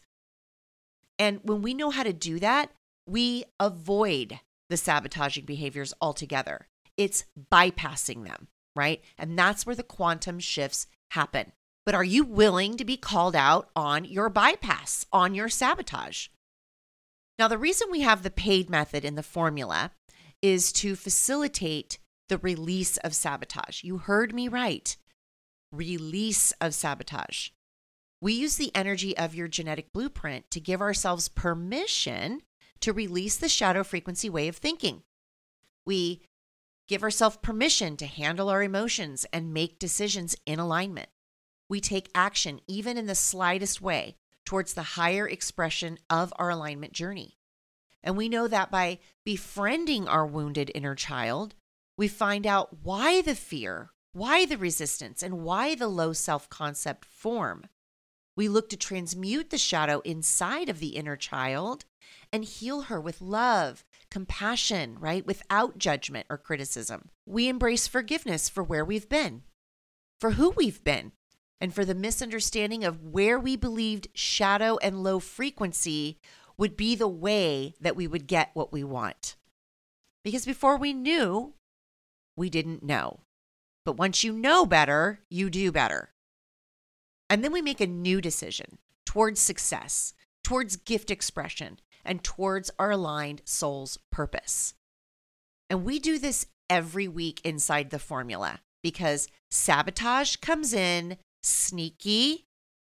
And 1.17 1.39
when 1.43 1.61
we 1.61 1.73
know 1.73 1.89
how 1.89 2.03
to 2.03 2.13
do 2.13 2.37
that, 2.39 2.71
we 3.07 3.45
avoid 3.59 4.39
the 4.69 4.77
sabotaging 4.77 5.45
behaviors 5.45 5.93
altogether. 6.01 6.67
It's 6.97 7.25
bypassing 7.51 8.25
them, 8.25 8.47
right? 8.75 9.01
And 9.17 9.37
that's 9.37 9.65
where 9.65 9.75
the 9.75 9.83
quantum 9.83 10.39
shifts 10.39 10.87
happen. 11.11 11.51
But 11.85 11.95
are 11.95 12.03
you 12.03 12.23
willing 12.23 12.77
to 12.77 12.85
be 12.85 12.97
called 12.97 13.35
out 13.35 13.69
on 13.75 14.05
your 14.05 14.29
bypass, 14.29 15.05
on 15.13 15.35
your 15.35 15.49
sabotage? 15.49 16.27
Now, 17.37 17.47
the 17.47 17.57
reason 17.57 17.89
we 17.91 18.01
have 18.01 18.23
the 18.23 18.31
paid 18.31 18.69
method 18.69 19.05
in 19.05 19.15
the 19.15 19.23
formula 19.23 19.91
is 20.41 20.71
to 20.73 20.95
facilitate 20.95 21.99
the 22.27 22.37
release 22.39 22.97
of 22.97 23.13
sabotage. 23.13 23.83
You 23.83 23.99
heard 23.99 24.33
me 24.33 24.47
right. 24.47 24.95
Release 25.71 26.53
of 26.59 26.73
sabotage. 26.73 27.49
We 28.21 28.33
use 28.33 28.55
the 28.55 28.73
energy 28.73 29.15
of 29.17 29.35
your 29.35 29.47
genetic 29.47 29.93
blueprint 29.93 30.49
to 30.51 30.59
give 30.59 30.81
ourselves 30.81 31.27
permission 31.27 32.41
to 32.81 32.93
release 32.93 33.37
the 33.37 33.49
shadow 33.49 33.83
frequency 33.83 34.29
way 34.29 34.47
of 34.47 34.57
thinking. 34.57 35.03
We 35.85 36.21
give 36.87 37.03
ourselves 37.03 37.37
permission 37.41 37.97
to 37.97 38.05
handle 38.05 38.49
our 38.49 38.61
emotions 38.61 39.25
and 39.33 39.53
make 39.53 39.79
decisions 39.79 40.35
in 40.45 40.59
alignment. 40.59 41.09
We 41.67 41.81
take 41.81 42.11
action, 42.13 42.61
even 42.67 42.97
in 42.97 43.07
the 43.07 43.15
slightest 43.15 43.81
way, 43.81 44.17
towards 44.45 44.73
the 44.73 44.83
higher 44.83 45.27
expression 45.27 45.97
of 46.09 46.31
our 46.37 46.49
alignment 46.49 46.93
journey. 46.93 47.37
And 48.03 48.15
we 48.15 48.29
know 48.29 48.47
that 48.47 48.69
by 48.69 48.99
befriending 49.23 50.07
our 50.07 50.27
wounded 50.27 50.71
inner 50.75 50.93
child, 50.93 51.55
we 51.97 52.07
find 52.07 52.45
out 52.45 52.83
why 52.83 53.21
the 53.21 53.33
fear, 53.33 53.89
why 54.13 54.45
the 54.45 54.57
resistance, 54.57 55.23
and 55.23 55.41
why 55.41 55.73
the 55.73 55.87
low 55.87 56.13
self 56.13 56.47
concept 56.49 57.03
form. 57.05 57.65
We 58.37 58.47
look 58.47 58.69
to 58.69 58.77
transmute 58.77 59.49
the 59.49 59.57
shadow 59.57 60.01
inside 60.01 60.69
of 60.69 60.79
the 60.79 60.89
inner 60.89 61.15
child 61.15 61.85
and 62.31 62.43
heal 62.43 62.83
her 62.83 62.99
with 62.99 63.21
love, 63.21 63.83
compassion, 64.09 64.97
right? 64.99 65.25
Without 65.25 65.77
judgment 65.77 66.25
or 66.29 66.37
criticism. 66.37 67.09
We 67.25 67.47
embrace 67.47 67.87
forgiveness 67.87 68.49
for 68.49 68.63
where 68.63 68.85
we've 68.85 69.09
been, 69.09 69.43
for 70.19 70.31
who 70.31 70.51
we've 70.51 70.83
been, 70.83 71.11
and 71.61 71.73
for 71.73 71.85
the 71.85 71.95
misunderstanding 71.95 72.83
of 72.83 73.01
where 73.01 73.39
we 73.39 73.55
believed 73.55 74.09
shadow 74.13 74.77
and 74.81 75.03
low 75.03 75.19
frequency 75.19 76.19
would 76.57 76.77
be 76.77 76.95
the 76.95 77.07
way 77.07 77.75
that 77.79 77.95
we 77.95 78.07
would 78.07 78.27
get 78.27 78.51
what 78.53 78.71
we 78.71 78.83
want. 78.83 79.35
Because 80.23 80.45
before 80.45 80.77
we 80.77 80.93
knew, 80.93 81.53
we 82.35 82.49
didn't 82.49 82.83
know. 82.83 83.21
But 83.85 83.97
once 83.97 84.23
you 84.23 84.33
know 84.33 84.65
better, 84.65 85.19
you 85.29 85.49
do 85.49 85.71
better. 85.71 86.09
And 87.29 87.43
then 87.43 87.51
we 87.51 87.61
make 87.61 87.81
a 87.81 87.87
new 87.87 88.21
decision 88.21 88.77
towards 89.05 89.39
success, 89.39 90.13
towards 90.43 90.75
gift 90.75 91.11
expression, 91.11 91.79
and 92.05 92.23
towards 92.23 92.71
our 92.79 92.91
aligned 92.91 93.41
soul's 93.45 93.97
purpose. 94.11 94.73
And 95.69 95.83
we 95.83 95.99
do 95.99 96.19
this 96.19 96.47
every 96.69 97.07
week 97.07 97.41
inside 97.43 97.89
the 97.89 97.99
formula 97.99 98.59
because 98.83 99.27
sabotage 99.49 100.35
comes 100.37 100.73
in 100.73 101.17
sneaky 101.43 102.45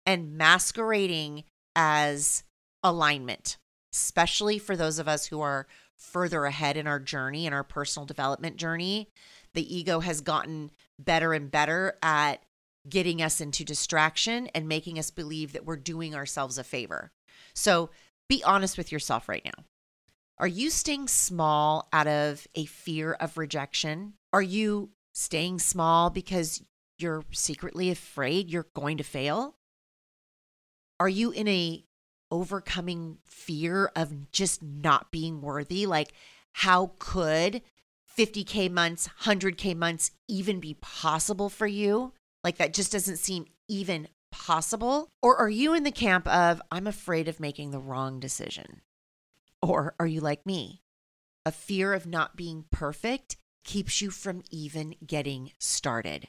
and 0.04 0.36
masquerading 0.36 1.44
as 1.74 2.42
alignment, 2.82 3.56
especially 3.92 4.58
for 4.58 4.76
those 4.76 4.98
of 4.98 5.08
us 5.08 5.26
who 5.26 5.40
are 5.40 5.66
further 5.96 6.44
ahead 6.44 6.76
in 6.76 6.86
our 6.86 7.00
journey, 7.00 7.46
in 7.46 7.52
our 7.52 7.64
personal 7.64 8.06
development 8.06 8.56
journey. 8.56 9.08
The 9.54 9.76
ego 9.76 10.00
has 10.00 10.20
gotten 10.20 10.70
better 10.98 11.32
and 11.32 11.50
better 11.50 11.98
at 12.02 12.42
getting 12.88 13.20
us 13.20 13.40
into 13.40 13.64
distraction 13.64 14.48
and 14.54 14.68
making 14.68 14.98
us 14.98 15.10
believe 15.10 15.52
that 15.52 15.64
we're 15.64 15.76
doing 15.76 16.14
ourselves 16.14 16.58
a 16.58 16.64
favor. 16.64 17.10
So 17.54 17.90
be 18.28 18.42
honest 18.44 18.76
with 18.76 18.92
yourself 18.92 19.28
right 19.28 19.44
now. 19.44 19.64
Are 20.38 20.46
you 20.46 20.70
staying 20.70 21.08
small 21.08 21.88
out 21.92 22.06
of 22.06 22.46
a 22.54 22.66
fear 22.66 23.12
of 23.14 23.38
rejection? 23.38 24.14
Are 24.32 24.42
you 24.42 24.90
staying 25.12 25.60
small 25.60 26.10
because 26.10 26.62
you're 26.98 27.24
secretly 27.32 27.90
afraid 27.90 28.50
you're 28.50 28.66
going 28.74 28.98
to 28.98 29.04
fail? 29.04 29.56
Are 31.00 31.08
you 31.08 31.30
in 31.30 31.48
a 31.48 31.84
overcoming 32.30 33.18
fear 33.24 33.90
of 33.96 34.30
just 34.32 34.62
not 34.62 35.10
being 35.10 35.40
worthy? 35.40 35.86
Like 35.86 36.12
how 36.52 36.92
could 36.98 37.62
50k 38.18 38.70
months, 38.70 39.08
100k 39.22 39.76
months 39.76 40.10
even 40.28 40.60
be 40.60 40.74
possible 40.80 41.48
for 41.48 41.66
you? 41.66 42.12
Like 42.42 42.58
that 42.58 42.74
just 42.74 42.92
doesn't 42.92 43.18
seem 43.18 43.46
even 43.68 44.08
possible? 44.38 45.09
Or 45.22 45.37
are 45.37 45.49
you 45.49 45.75
in 45.75 45.83
the 45.83 45.90
camp 45.90 46.27
of, 46.29 46.62
I'm 46.70 46.87
afraid 46.87 47.27
of 47.27 47.40
making 47.40 47.70
the 47.70 47.81
wrong 47.81 48.20
decision? 48.20 48.83
Or 49.62 49.94
are 49.99 50.07
you 50.07 50.20
like 50.20 50.46
me? 50.46 50.83
A 51.44 51.53
fear 51.53 51.94
of 51.94 52.07
not 52.07 52.37
being 52.37 52.66
perfect 52.70 53.37
keeps 53.64 54.01
you 54.01 54.11
from 54.11 54.42
even 54.51 54.94
getting 55.05 55.53
started. 55.59 56.29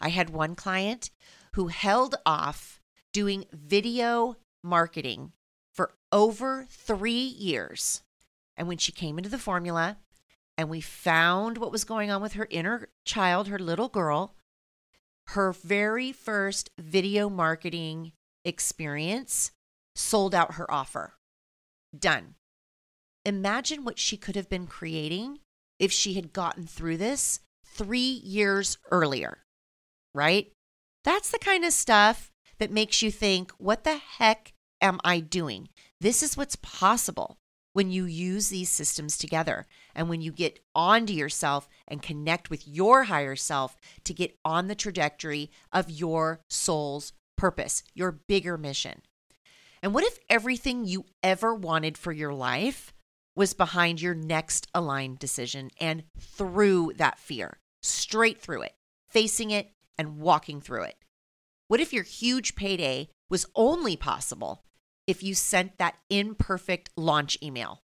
I 0.00 0.10
had 0.10 0.30
one 0.30 0.54
client 0.54 1.10
who 1.54 1.68
held 1.68 2.14
off 2.24 2.80
doing 3.12 3.46
video 3.52 4.36
marketing 4.62 5.32
for 5.72 5.94
over 6.12 6.66
three 6.70 7.12
years. 7.12 8.02
And 8.56 8.68
when 8.68 8.78
she 8.78 8.92
came 8.92 9.18
into 9.18 9.30
the 9.30 9.38
formula 9.38 9.98
and 10.56 10.68
we 10.68 10.80
found 10.80 11.58
what 11.58 11.72
was 11.72 11.84
going 11.84 12.10
on 12.10 12.22
with 12.22 12.34
her 12.34 12.46
inner 12.50 12.88
child, 13.04 13.48
her 13.48 13.58
little 13.58 13.88
girl, 13.88 14.35
her 15.28 15.52
very 15.52 16.12
first 16.12 16.70
video 16.78 17.28
marketing 17.28 18.12
experience 18.44 19.50
sold 19.94 20.34
out 20.34 20.54
her 20.54 20.70
offer. 20.70 21.14
Done. 21.96 22.34
Imagine 23.24 23.84
what 23.84 23.98
she 23.98 24.16
could 24.16 24.36
have 24.36 24.48
been 24.48 24.66
creating 24.66 25.40
if 25.78 25.90
she 25.90 26.14
had 26.14 26.32
gotten 26.32 26.66
through 26.66 26.96
this 26.96 27.40
three 27.64 27.98
years 27.98 28.78
earlier, 28.90 29.38
right? 30.14 30.52
That's 31.04 31.30
the 31.30 31.38
kind 31.38 31.64
of 31.64 31.72
stuff 31.72 32.30
that 32.58 32.70
makes 32.70 33.02
you 33.02 33.10
think, 33.10 33.52
what 33.58 33.84
the 33.84 33.96
heck 33.96 34.52
am 34.80 35.00
I 35.04 35.20
doing? 35.20 35.68
This 36.00 36.22
is 36.22 36.36
what's 36.36 36.56
possible 36.56 37.36
when 37.72 37.90
you 37.90 38.04
use 38.04 38.48
these 38.48 38.70
systems 38.70 39.18
together 39.18 39.66
and 39.96 40.10
when 40.10 40.20
you 40.20 40.30
get 40.30 40.60
onto 40.74 41.14
yourself 41.14 41.68
and 41.88 42.02
connect 42.02 42.50
with 42.50 42.68
your 42.68 43.04
higher 43.04 43.34
self 43.34 43.76
to 44.04 44.14
get 44.14 44.38
on 44.44 44.68
the 44.68 44.74
trajectory 44.74 45.50
of 45.72 45.90
your 45.90 46.40
soul's 46.48 47.14
purpose, 47.36 47.82
your 47.94 48.12
bigger 48.12 48.56
mission. 48.58 49.00
And 49.82 49.94
what 49.94 50.04
if 50.04 50.18
everything 50.28 50.84
you 50.84 51.06
ever 51.22 51.54
wanted 51.54 51.96
for 51.98 52.12
your 52.12 52.34
life 52.34 52.92
was 53.34 53.54
behind 53.54 54.00
your 54.00 54.14
next 54.14 54.66
aligned 54.74 55.18
decision 55.18 55.70
and 55.80 56.04
through 56.18 56.92
that 56.96 57.18
fear, 57.18 57.58
straight 57.82 58.40
through 58.40 58.62
it, 58.62 58.74
facing 59.08 59.50
it 59.50 59.72
and 59.98 60.18
walking 60.18 60.60
through 60.60 60.84
it? 60.84 60.96
What 61.68 61.80
if 61.80 61.92
your 61.92 62.04
huge 62.04 62.54
payday 62.54 63.08
was 63.30 63.46
only 63.54 63.96
possible 63.96 64.62
if 65.06 65.22
you 65.22 65.34
sent 65.34 65.78
that 65.78 65.96
imperfect 66.10 66.90
launch 66.96 67.38
email, 67.42 67.80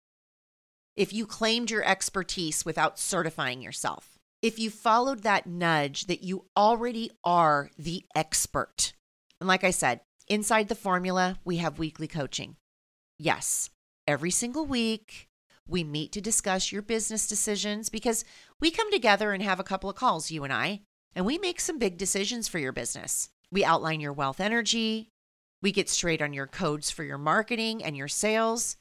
if 0.95 1.13
you 1.13 1.25
claimed 1.25 1.71
your 1.71 1.83
expertise 1.83 2.65
without 2.65 2.99
certifying 2.99 3.61
yourself, 3.61 4.19
if 4.41 4.59
you 4.59 4.69
followed 4.69 5.23
that 5.23 5.47
nudge 5.47 6.07
that 6.07 6.23
you 6.23 6.45
already 6.57 7.11
are 7.23 7.69
the 7.77 8.03
expert. 8.15 8.93
And 9.39 9.47
like 9.47 9.63
I 9.63 9.71
said, 9.71 10.01
inside 10.27 10.67
the 10.67 10.75
formula, 10.75 11.37
we 11.45 11.57
have 11.57 11.79
weekly 11.79 12.07
coaching. 12.07 12.55
Yes, 13.17 13.69
every 14.07 14.31
single 14.31 14.65
week, 14.65 15.27
we 15.67 15.83
meet 15.83 16.11
to 16.13 16.21
discuss 16.21 16.71
your 16.71 16.81
business 16.81 17.27
decisions 17.27 17.89
because 17.89 18.25
we 18.59 18.71
come 18.71 18.91
together 18.91 19.31
and 19.31 19.43
have 19.43 19.59
a 19.59 19.63
couple 19.63 19.89
of 19.89 19.95
calls, 19.95 20.31
you 20.31 20.43
and 20.43 20.51
I, 20.51 20.81
and 21.15 21.25
we 21.25 21.37
make 21.37 21.59
some 21.59 21.77
big 21.79 21.97
decisions 21.97 22.47
for 22.47 22.59
your 22.59 22.71
business. 22.71 23.29
We 23.51 23.63
outline 23.63 23.99
your 23.99 24.13
wealth 24.13 24.39
energy, 24.39 25.09
we 25.61 25.71
get 25.71 25.89
straight 25.89 26.21
on 26.21 26.33
your 26.33 26.47
codes 26.47 26.89
for 26.89 27.03
your 27.03 27.19
marketing 27.19 27.83
and 27.83 27.95
your 27.95 28.07
sales. 28.07 28.77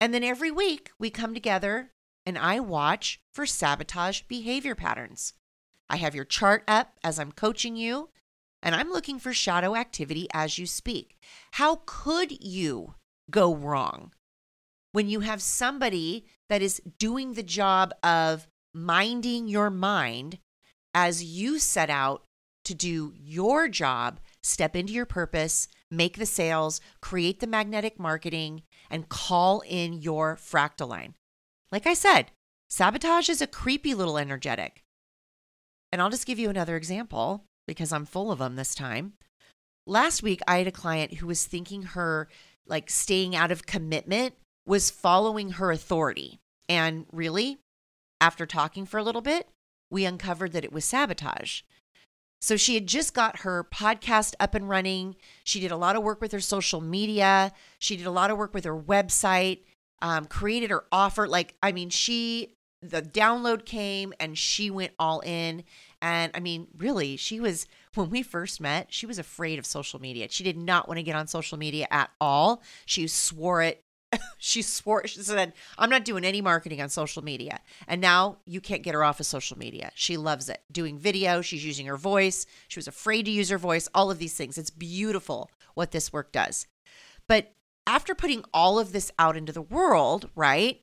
And 0.00 0.12
then 0.12 0.24
every 0.24 0.50
week 0.50 0.90
we 0.98 1.10
come 1.10 1.34
together 1.34 1.92
and 2.24 2.36
I 2.36 2.60
watch 2.60 3.20
for 3.32 3.46
sabotage 3.46 4.22
behavior 4.22 4.74
patterns. 4.74 5.34
I 5.88 5.96
have 5.96 6.14
your 6.14 6.24
chart 6.24 6.64
up 6.66 6.94
as 7.04 7.18
I'm 7.18 7.30
coaching 7.30 7.76
you, 7.76 8.10
and 8.62 8.74
I'm 8.74 8.90
looking 8.90 9.20
for 9.20 9.32
shadow 9.32 9.76
activity 9.76 10.26
as 10.34 10.58
you 10.58 10.66
speak. 10.66 11.16
How 11.52 11.82
could 11.86 12.42
you 12.44 12.94
go 13.30 13.54
wrong 13.54 14.12
when 14.92 15.08
you 15.08 15.20
have 15.20 15.40
somebody 15.40 16.26
that 16.48 16.62
is 16.62 16.82
doing 16.98 17.34
the 17.34 17.42
job 17.42 17.92
of 18.02 18.48
minding 18.74 19.46
your 19.46 19.70
mind 19.70 20.38
as 20.94 21.22
you 21.22 21.58
set 21.58 21.90
out 21.90 22.24
to 22.64 22.74
do 22.74 23.12
your 23.16 23.68
job, 23.68 24.18
step 24.42 24.74
into 24.74 24.92
your 24.92 25.06
purpose, 25.06 25.68
make 25.90 26.18
the 26.18 26.26
sales, 26.26 26.80
create 27.00 27.38
the 27.38 27.46
magnetic 27.46 28.00
marketing, 28.00 28.62
and 28.90 29.08
call 29.08 29.62
in 29.66 29.94
your 29.94 30.36
fractal 30.36 30.88
line. 30.88 31.14
Like 31.70 31.86
I 31.86 31.94
said, 31.94 32.30
sabotage 32.70 33.28
is 33.28 33.42
a 33.42 33.46
creepy 33.46 33.94
little 33.94 34.18
energetic. 34.18 34.82
And 35.92 36.00
I'll 36.02 36.10
just 36.10 36.26
give 36.26 36.38
you 36.38 36.50
another 36.50 36.76
example 36.76 37.44
because 37.66 37.92
I'm 37.92 38.06
full 38.06 38.30
of 38.30 38.38
them 38.38 38.56
this 38.56 38.74
time. 38.74 39.14
Last 39.86 40.22
week, 40.22 40.40
I 40.48 40.58
had 40.58 40.66
a 40.66 40.72
client 40.72 41.14
who 41.14 41.26
was 41.26 41.44
thinking 41.44 41.82
her 41.82 42.28
like 42.66 42.90
staying 42.90 43.36
out 43.36 43.52
of 43.52 43.66
commitment 43.66 44.34
was 44.66 44.90
following 44.90 45.52
her 45.52 45.70
authority. 45.70 46.40
And 46.68 47.06
really, 47.12 47.58
after 48.20 48.46
talking 48.46 48.86
for 48.86 48.98
a 48.98 49.02
little 49.04 49.20
bit, 49.20 49.48
we 49.90 50.04
uncovered 50.04 50.52
that 50.52 50.64
it 50.64 50.72
was 50.72 50.84
sabotage. 50.84 51.62
So 52.40 52.56
she 52.56 52.74
had 52.74 52.86
just 52.86 53.14
got 53.14 53.40
her 53.40 53.64
podcast 53.64 54.34
up 54.38 54.54
and 54.54 54.68
running. 54.68 55.16
She 55.44 55.60
did 55.60 55.70
a 55.70 55.76
lot 55.76 55.96
of 55.96 56.02
work 56.02 56.20
with 56.20 56.32
her 56.32 56.40
social 56.40 56.80
media. 56.80 57.52
She 57.78 57.96
did 57.96 58.06
a 58.06 58.10
lot 58.10 58.30
of 58.30 58.38
work 58.38 58.54
with 58.54 58.64
her 58.64 58.78
website, 58.78 59.60
um, 60.02 60.26
created 60.26 60.70
her 60.70 60.84
offer. 60.92 61.26
Like, 61.26 61.54
I 61.62 61.72
mean, 61.72 61.90
she, 61.90 62.54
the 62.82 63.02
download 63.02 63.64
came 63.64 64.12
and 64.20 64.36
she 64.36 64.70
went 64.70 64.92
all 64.98 65.20
in. 65.20 65.64
And 66.02 66.30
I 66.34 66.40
mean, 66.40 66.68
really, 66.76 67.16
she 67.16 67.40
was, 67.40 67.66
when 67.94 68.10
we 68.10 68.22
first 68.22 68.60
met, 68.60 68.92
she 68.92 69.06
was 69.06 69.18
afraid 69.18 69.58
of 69.58 69.64
social 69.64 70.00
media. 70.00 70.28
She 70.30 70.44
did 70.44 70.58
not 70.58 70.86
want 70.86 70.98
to 70.98 71.02
get 71.02 71.16
on 71.16 71.26
social 71.26 71.58
media 71.58 71.88
at 71.90 72.10
all. 72.20 72.62
She 72.84 73.06
swore 73.06 73.62
it 73.62 73.82
she 74.38 74.62
swore 74.62 75.06
she 75.06 75.20
said 75.22 75.52
i'm 75.78 75.90
not 75.90 76.04
doing 76.04 76.24
any 76.24 76.40
marketing 76.40 76.80
on 76.80 76.88
social 76.88 77.22
media. 77.22 77.60
And 77.88 78.00
now 78.00 78.38
you 78.46 78.60
can't 78.60 78.82
get 78.82 78.94
her 78.94 79.04
off 79.04 79.20
of 79.20 79.26
social 79.26 79.58
media. 79.58 79.90
She 79.94 80.16
loves 80.16 80.48
it. 80.48 80.62
Doing 80.70 80.98
video 80.98 81.40
she's 81.40 81.64
using 81.64 81.86
her 81.86 81.96
voice. 81.96 82.46
She 82.68 82.78
was 82.78 82.88
afraid 82.88 83.24
to 83.24 83.30
use 83.30 83.48
her 83.50 83.58
voice 83.58 83.88
all 83.94 84.10
of 84.10 84.18
these 84.18 84.34
things. 84.34 84.58
It's 84.58 84.70
beautiful 84.70 85.50
what 85.74 85.90
this 85.90 86.12
work 86.12 86.32
does. 86.32 86.66
But 87.28 87.52
after 87.86 88.14
putting 88.14 88.44
all 88.52 88.78
of 88.78 88.92
this 88.92 89.12
out 89.18 89.36
into 89.36 89.52
the 89.52 89.62
world 89.62 90.30
right 90.34 90.80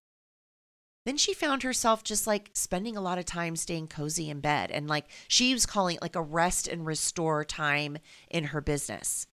then 1.05 1.17
she 1.17 1.33
found 1.33 1.63
herself 1.63 2.03
just 2.03 2.25
like 2.27 2.49
spending 2.53 2.95
a 2.95 3.01
lot 3.01 3.17
of 3.17 3.25
time 3.25 3.55
staying 3.55 3.87
cozy 3.87 4.29
in 4.29 4.39
bed. 4.39 4.71
And 4.71 4.87
like 4.87 5.05
she 5.27 5.53
was 5.53 5.65
calling 5.65 5.97
it 5.97 6.01
like 6.01 6.15
a 6.15 6.21
rest 6.21 6.67
and 6.67 6.85
restore 6.85 7.43
time 7.43 7.97
in 8.29 8.45
her 8.45 8.61
business. 8.61 9.27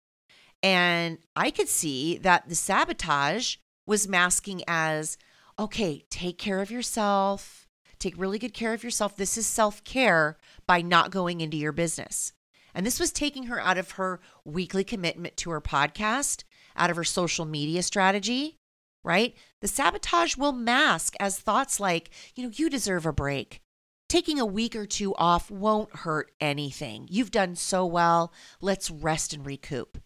And 0.62 1.18
I 1.36 1.50
could 1.50 1.68
see 1.68 2.18
that 2.18 2.48
the 2.48 2.54
sabotage 2.54 3.56
was 3.88 4.06
masking 4.06 4.62
as 4.68 5.16
okay, 5.58 6.04
take 6.10 6.38
care 6.38 6.60
of 6.60 6.70
yourself, 6.70 7.66
take 7.98 8.16
really 8.18 8.38
good 8.38 8.52
care 8.52 8.74
of 8.74 8.84
yourself. 8.84 9.16
This 9.16 9.38
is 9.38 9.46
self 9.46 9.82
care 9.82 10.36
by 10.66 10.82
not 10.82 11.10
going 11.10 11.40
into 11.40 11.56
your 11.56 11.72
business. 11.72 12.32
And 12.74 12.84
this 12.84 13.00
was 13.00 13.10
taking 13.10 13.44
her 13.44 13.58
out 13.58 13.78
of 13.78 13.92
her 13.92 14.20
weekly 14.44 14.84
commitment 14.84 15.38
to 15.38 15.50
her 15.50 15.60
podcast, 15.62 16.44
out 16.76 16.90
of 16.90 16.96
her 16.96 17.02
social 17.02 17.46
media 17.46 17.82
strategy, 17.82 18.58
right? 19.02 19.34
The 19.62 19.68
sabotage 19.68 20.36
will 20.36 20.52
mask 20.52 21.14
as 21.18 21.40
thoughts 21.40 21.80
like, 21.80 22.10
you 22.36 22.44
know, 22.44 22.50
you 22.54 22.68
deserve 22.68 23.06
a 23.06 23.12
break. 23.12 23.62
Taking 24.06 24.38
a 24.38 24.46
week 24.46 24.76
or 24.76 24.86
two 24.86 25.14
off 25.16 25.50
won't 25.50 25.96
hurt 25.96 26.30
anything. 26.40 27.08
You've 27.10 27.30
done 27.30 27.56
so 27.56 27.86
well. 27.86 28.32
Let's 28.60 28.90
rest 28.90 29.32
and 29.32 29.44
recoup. 29.46 29.98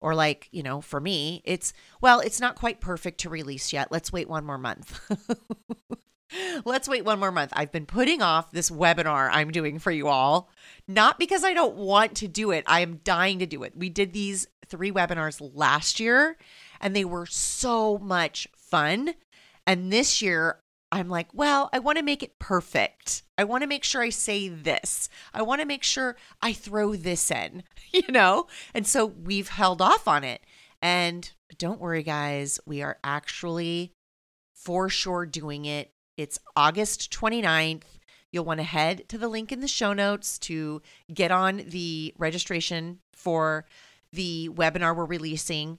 Or, 0.00 0.14
like, 0.14 0.48
you 0.50 0.62
know, 0.62 0.80
for 0.80 1.00
me, 1.00 1.42
it's, 1.44 1.72
well, 2.00 2.20
it's 2.20 2.40
not 2.40 2.56
quite 2.56 2.80
perfect 2.80 3.20
to 3.20 3.28
release 3.28 3.72
yet. 3.72 3.92
Let's 3.92 4.12
wait 4.12 4.28
one 4.28 4.46
more 4.46 4.58
month. 4.58 4.98
Let's 6.64 6.88
wait 6.88 7.04
one 7.04 7.18
more 7.18 7.32
month. 7.32 7.52
I've 7.54 7.72
been 7.72 7.86
putting 7.86 8.22
off 8.22 8.50
this 8.50 8.70
webinar 8.70 9.28
I'm 9.32 9.50
doing 9.50 9.78
for 9.78 9.90
you 9.90 10.08
all, 10.08 10.48
not 10.86 11.18
because 11.18 11.44
I 11.44 11.54
don't 11.54 11.76
want 11.76 12.16
to 12.16 12.28
do 12.28 12.50
it. 12.50 12.64
I 12.66 12.80
am 12.80 13.00
dying 13.02 13.40
to 13.40 13.46
do 13.46 13.62
it. 13.62 13.76
We 13.76 13.88
did 13.88 14.12
these 14.12 14.46
three 14.66 14.92
webinars 14.92 15.50
last 15.54 15.98
year 15.98 16.36
and 16.80 16.94
they 16.94 17.04
were 17.04 17.26
so 17.26 17.98
much 17.98 18.48
fun. 18.56 19.14
And 19.66 19.92
this 19.92 20.22
year, 20.22 20.60
I'm 20.92 21.08
like, 21.08 21.28
well, 21.32 21.70
I 21.72 21.78
want 21.78 21.98
to 21.98 22.04
make 22.04 22.22
it 22.22 22.38
perfect. 22.38 23.22
I 23.38 23.44
want 23.44 23.62
to 23.62 23.68
make 23.68 23.84
sure 23.84 24.02
I 24.02 24.10
say 24.10 24.48
this. 24.48 25.08
I 25.32 25.42
want 25.42 25.60
to 25.60 25.66
make 25.66 25.84
sure 25.84 26.16
I 26.42 26.52
throw 26.52 26.96
this 26.96 27.30
in, 27.30 27.62
you 27.92 28.02
know? 28.08 28.46
And 28.74 28.86
so 28.86 29.06
we've 29.06 29.48
held 29.48 29.80
off 29.80 30.08
on 30.08 30.24
it. 30.24 30.42
And 30.82 31.30
don't 31.58 31.80
worry, 31.80 32.02
guys, 32.02 32.58
we 32.66 32.82
are 32.82 32.98
actually 33.04 33.92
for 34.54 34.88
sure 34.88 35.26
doing 35.26 35.64
it. 35.64 35.92
It's 36.16 36.38
August 36.56 37.12
29th. 37.12 37.84
You'll 38.32 38.44
want 38.44 38.58
to 38.58 38.64
head 38.64 39.08
to 39.08 39.18
the 39.18 39.28
link 39.28 39.52
in 39.52 39.60
the 39.60 39.68
show 39.68 39.92
notes 39.92 40.38
to 40.40 40.82
get 41.12 41.30
on 41.30 41.62
the 41.68 42.14
registration 42.18 43.00
for 43.12 43.66
the 44.12 44.48
webinar 44.52 44.94
we're 44.94 45.04
releasing 45.04 45.78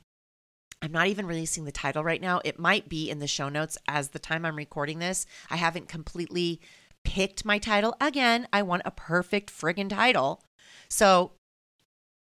I'm 0.81 0.91
not 0.91 1.07
even 1.07 1.27
releasing 1.27 1.65
the 1.65 1.71
title 1.71 2.03
right 2.03 2.21
now. 2.21 2.41
It 2.43 2.59
might 2.59 2.89
be 2.89 3.09
in 3.09 3.19
the 3.19 3.27
show 3.27 3.49
notes 3.49 3.77
as 3.87 4.09
the 4.09 4.19
time 4.19 4.45
I'm 4.45 4.55
recording 4.55 4.99
this. 4.99 5.25
I 5.49 5.57
haven't 5.57 5.87
completely 5.87 6.59
picked 7.03 7.45
my 7.45 7.59
title. 7.59 7.95
Again, 8.01 8.47
I 8.51 8.63
want 8.63 8.81
a 8.85 8.91
perfect 8.91 9.51
friggin' 9.51 9.89
title. 9.89 10.43
So 10.89 11.33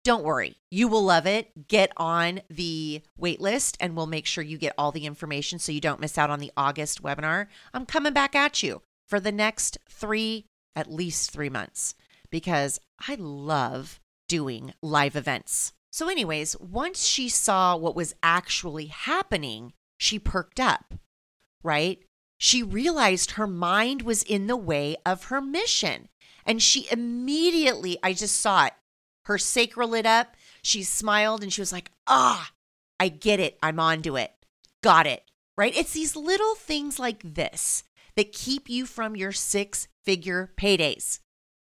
don't 0.03 0.23
worry, 0.23 0.57
you 0.71 0.87
will 0.87 1.03
love 1.03 1.25
it. 1.25 1.67
Get 1.67 1.91
on 1.97 2.41
the 2.49 3.01
wait 3.17 3.41
list 3.41 3.77
and 3.79 3.95
we'll 3.95 4.07
make 4.07 4.25
sure 4.25 4.43
you 4.43 4.57
get 4.57 4.73
all 4.77 4.91
the 4.91 5.05
information 5.05 5.59
so 5.59 5.71
you 5.71 5.81
don't 5.81 5.99
miss 5.99 6.17
out 6.17 6.29
on 6.29 6.39
the 6.39 6.51
August 6.55 7.03
webinar. 7.03 7.47
I'm 7.73 7.85
coming 7.85 8.13
back 8.13 8.35
at 8.35 8.63
you 8.63 8.81
for 9.07 9.19
the 9.19 9.31
next 9.31 9.77
three, 9.89 10.45
at 10.75 10.91
least 10.91 11.31
three 11.31 11.49
months, 11.49 11.95
because 12.29 12.79
I 13.07 13.15
love 13.15 13.99
doing 14.27 14.73
live 14.81 15.15
events. 15.15 15.73
So, 15.91 16.07
anyways, 16.07 16.57
once 16.59 17.05
she 17.05 17.29
saw 17.29 17.75
what 17.75 17.95
was 17.95 18.15
actually 18.21 18.87
happening, 18.87 19.73
she 19.97 20.19
perked 20.19 20.59
up, 20.59 20.93
right? 21.63 21.99
She 22.37 22.63
realized 22.63 23.31
her 23.31 23.47
mind 23.47 24.03
was 24.03 24.23
in 24.23 24.47
the 24.47 24.55
way 24.55 24.95
of 25.05 25.25
her 25.25 25.41
mission. 25.41 26.07
And 26.45 26.61
she 26.61 26.87
immediately, 26.91 27.97
I 28.01 28.13
just 28.13 28.39
saw 28.39 28.67
it. 28.67 28.73
Her 29.25 29.37
sacral 29.37 29.89
lit 29.89 30.05
up. 30.05 30.35
She 30.61 30.83
smiled 30.83 31.43
and 31.43 31.51
she 31.51 31.61
was 31.61 31.73
like, 31.73 31.91
ah, 32.07 32.51
I 32.99 33.09
get 33.09 33.39
it. 33.39 33.57
I'm 33.61 33.79
onto 33.79 34.17
it. 34.17 34.31
Got 34.81 35.05
it. 35.05 35.23
Right? 35.57 35.75
It's 35.75 35.93
these 35.93 36.15
little 36.15 36.55
things 36.55 36.97
like 36.97 37.21
this 37.23 37.83
that 38.15 38.31
keep 38.31 38.69
you 38.69 38.85
from 38.85 39.15
your 39.15 39.31
six 39.31 39.87
figure 40.05 40.53
paydays. 40.57 41.19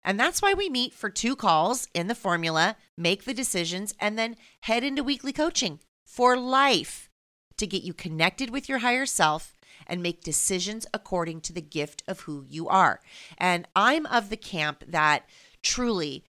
And 0.03 0.19
that's 0.19 0.41
why 0.41 0.53
we 0.53 0.69
meet 0.69 0.93
for 0.93 1.09
two 1.09 1.35
calls 1.35 1.87
in 1.93 2.07
the 2.07 2.15
formula, 2.15 2.75
make 2.97 3.25
the 3.25 3.33
decisions, 3.33 3.93
and 3.99 4.17
then 4.17 4.35
head 4.61 4.83
into 4.83 5.03
weekly 5.03 5.31
coaching 5.31 5.79
for 6.03 6.35
life 6.35 7.09
to 7.57 7.67
get 7.67 7.83
you 7.83 7.93
connected 7.93 8.49
with 8.49 8.67
your 8.67 8.79
higher 8.79 9.05
self 9.05 9.55
and 9.87 10.01
make 10.01 10.23
decisions 10.23 10.87
according 10.93 11.41
to 11.41 11.53
the 11.53 11.61
gift 11.61 12.03
of 12.07 12.21
who 12.21 12.45
you 12.47 12.67
are. 12.67 13.01
And 13.37 13.67
I'm 13.75 14.05
of 14.07 14.29
the 14.29 14.37
camp 14.37 14.83
that 14.87 15.25
truly, 15.61 16.23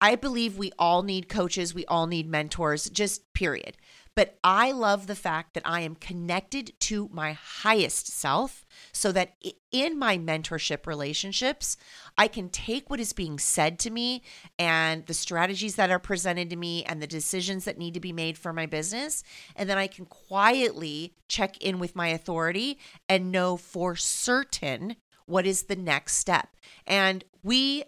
I 0.00 0.14
believe 0.14 0.56
we 0.56 0.72
all 0.78 1.02
need 1.02 1.28
coaches, 1.28 1.74
we 1.74 1.86
all 1.86 2.06
need 2.06 2.28
mentors, 2.28 2.88
just 2.90 3.32
period. 3.32 3.76
But 4.16 4.38
I 4.42 4.72
love 4.72 5.06
the 5.06 5.14
fact 5.14 5.54
that 5.54 5.62
I 5.64 5.82
am 5.82 5.94
connected 5.94 6.72
to 6.80 7.08
my 7.12 7.32
highest 7.32 8.08
self 8.08 8.66
so 8.92 9.12
that 9.12 9.36
in 9.70 9.98
my 9.98 10.18
mentorship 10.18 10.86
relationships, 10.86 11.76
I 12.18 12.26
can 12.26 12.48
take 12.48 12.90
what 12.90 13.00
is 13.00 13.12
being 13.12 13.38
said 13.38 13.78
to 13.80 13.90
me 13.90 14.22
and 14.58 15.06
the 15.06 15.14
strategies 15.14 15.76
that 15.76 15.90
are 15.90 16.00
presented 16.00 16.50
to 16.50 16.56
me 16.56 16.84
and 16.84 17.00
the 17.00 17.06
decisions 17.06 17.64
that 17.64 17.78
need 17.78 17.94
to 17.94 18.00
be 18.00 18.12
made 18.12 18.36
for 18.36 18.52
my 18.52 18.66
business. 18.66 19.22
And 19.54 19.70
then 19.70 19.78
I 19.78 19.86
can 19.86 20.06
quietly 20.06 21.14
check 21.28 21.56
in 21.58 21.78
with 21.78 21.94
my 21.94 22.08
authority 22.08 22.78
and 23.08 23.30
know 23.30 23.56
for 23.56 23.94
certain 23.94 24.96
what 25.26 25.46
is 25.46 25.62
the 25.62 25.76
next 25.76 26.16
step. 26.16 26.56
And 26.86 27.24
we, 27.44 27.84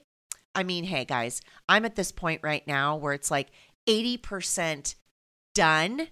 I 0.55 0.63
mean, 0.63 0.85
hey 0.85 1.05
guys, 1.05 1.41
I'm 1.69 1.85
at 1.85 1.97
this 1.97 2.13
point 2.13 2.41
right 2.45 2.65
now 2.67 2.97
where 2.97 3.13
it's 3.13 3.31
like 3.31 3.51
80% 3.89 4.95
done 5.55 6.09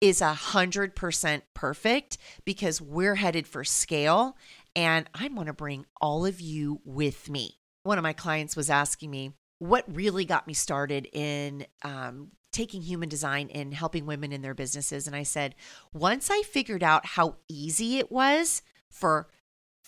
is 0.00 0.20
a 0.20 0.32
hundred 0.32 0.96
percent 0.96 1.44
perfect 1.54 2.16
because 2.44 2.80
we're 2.80 3.16
headed 3.16 3.46
for 3.46 3.64
scale 3.64 4.36
and 4.74 5.08
I 5.14 5.28
want 5.28 5.48
to 5.48 5.52
bring 5.52 5.86
all 6.00 6.24
of 6.24 6.40
you 6.40 6.80
with 6.84 7.28
me. 7.28 7.58
One 7.82 7.98
of 7.98 8.02
my 8.02 8.12
clients 8.12 8.56
was 8.56 8.70
asking 8.70 9.10
me 9.10 9.32
what 9.58 9.84
really 9.88 10.24
got 10.24 10.46
me 10.46 10.54
started 10.54 11.08
in 11.12 11.66
um, 11.82 12.28
taking 12.52 12.82
human 12.82 13.08
design 13.08 13.50
and 13.52 13.74
helping 13.74 14.06
women 14.06 14.32
in 14.32 14.42
their 14.42 14.54
businesses. 14.54 15.06
And 15.06 15.14
I 15.14 15.22
said, 15.22 15.54
once 15.92 16.30
I 16.30 16.42
figured 16.42 16.82
out 16.82 17.04
how 17.04 17.36
easy 17.48 17.98
it 17.98 18.10
was 18.10 18.62
for 18.90 19.28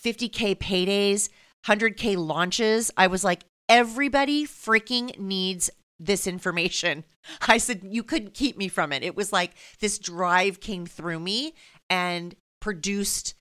50K 0.03 0.55
paydays, 0.55 1.29
100K 1.65 2.17
launches, 2.17 2.91
I 2.97 3.07
was 3.07 3.23
like, 3.23 3.43
everybody 3.69 4.45
freaking 4.45 5.17
needs 5.17 5.69
this 6.05 6.27
information. 6.27 7.03
I 7.47 7.57
said, 7.57 7.81
You 7.83 8.03
couldn't 8.03 8.33
keep 8.33 8.57
me 8.57 8.67
from 8.67 8.91
it. 8.91 9.03
It 9.03 9.15
was 9.15 9.31
like 9.31 9.51
this 9.79 9.99
drive 9.99 10.59
came 10.59 10.85
through 10.85 11.19
me 11.19 11.53
and 11.89 12.35
produced 12.59 13.35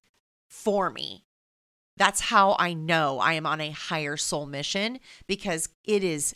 for 0.49 0.91
me. 0.91 1.25
That's 1.97 2.23
how 2.23 2.57
I 2.59 2.73
know 2.73 3.19
I 3.19 3.35
am 3.35 3.47
on 3.47 3.61
a 3.61 3.71
higher 3.71 4.17
soul 4.17 4.47
mission 4.47 4.99
because 5.27 5.69
it 5.85 6.03
is 6.03 6.35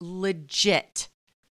legit 0.00 1.08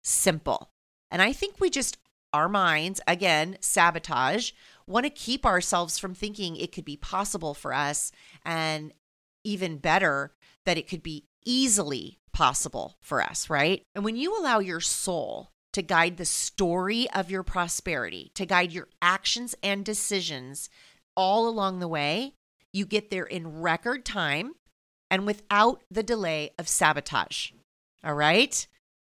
simple. 0.04 0.72
And 1.12 1.22
I 1.22 1.34
think 1.34 1.60
we 1.60 1.70
just, 1.70 1.98
our 2.34 2.50
minds, 2.50 3.00
again, 3.08 3.58
sabotage, 3.60 4.52
want 4.88 5.06
to 5.06 5.10
keep 5.10 5.46
ourselves 5.46 5.98
from 6.00 6.16
thinking 6.16 6.56
it 6.56 6.72
could 6.72 6.86
be 6.86 6.98
possible 6.98 7.54
for 7.54 7.74
us 7.74 8.12
and 8.44 8.94
even 9.44 9.78
better, 9.78 10.34
that 10.66 10.78
it 10.78 10.88
could 10.88 11.04
be 11.04 11.26
easily 11.46 12.20
possible 12.34 12.98
for 13.02 13.22
us, 13.22 13.50
right? 13.50 13.84
And 13.96 14.04
when 14.04 14.16
you 14.16 14.40
allow 14.40 14.60
your 14.60 14.80
soul 14.80 15.50
to 15.74 15.82
guide 15.82 16.18
the 16.18 16.26
story 16.26 17.10
of 17.12 17.32
your 17.32 17.44
prosperity, 17.44 18.32
to 18.36 18.46
guide 18.46 18.72
your 18.72 18.88
actions 19.02 19.56
and 19.64 19.86
decisions 19.86 20.70
all 21.16 21.48
along 21.48 21.80
the 21.80 21.88
way, 21.88 22.34
you 22.74 22.86
get 22.86 23.10
there 23.10 23.26
in 23.26 23.62
record 23.62 24.06
time 24.06 24.54
and 25.10 25.26
without 25.26 25.82
the 25.92 26.04
delay 26.04 26.52
of 26.58 26.68
sabotage. 26.68 27.52
All 28.04 28.14
right? 28.14 28.66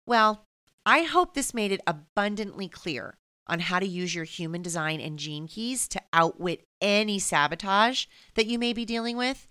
Well, 0.06 0.44
I 0.86 1.02
hope 1.02 1.34
this 1.34 1.52
made 1.52 1.72
it 1.72 1.80
abundantly 1.86 2.68
clear 2.68 3.18
on 3.46 3.60
how 3.60 3.78
to 3.78 3.86
use 3.86 4.14
your 4.14 4.24
human 4.24 4.62
design 4.62 5.00
and 5.00 5.18
gene 5.18 5.46
keys 5.46 5.88
to 5.88 6.02
outwit 6.12 6.64
any 6.80 7.18
sabotage 7.18 8.06
that 8.34 8.46
you 8.46 8.58
may 8.58 8.72
be 8.72 8.84
dealing 8.84 9.16
with. 9.16 9.48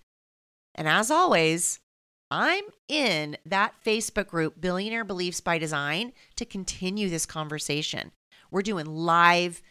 And 0.76 0.88
as 0.88 1.12
always, 1.12 1.80
I'm 2.30 2.66
in 2.90 3.38
that 3.46 3.74
Facebook 3.86 4.28
group, 4.28 4.60
Billionaire 4.60 5.06
Beliefs 5.06 5.40
by 5.40 5.58
Design, 5.58 6.12
to 6.36 6.46
continue 6.46 7.10
this 7.10 7.26
conversation. 7.26 8.12
We're 8.52 8.64
doing 8.64 8.86
live 8.86 9.62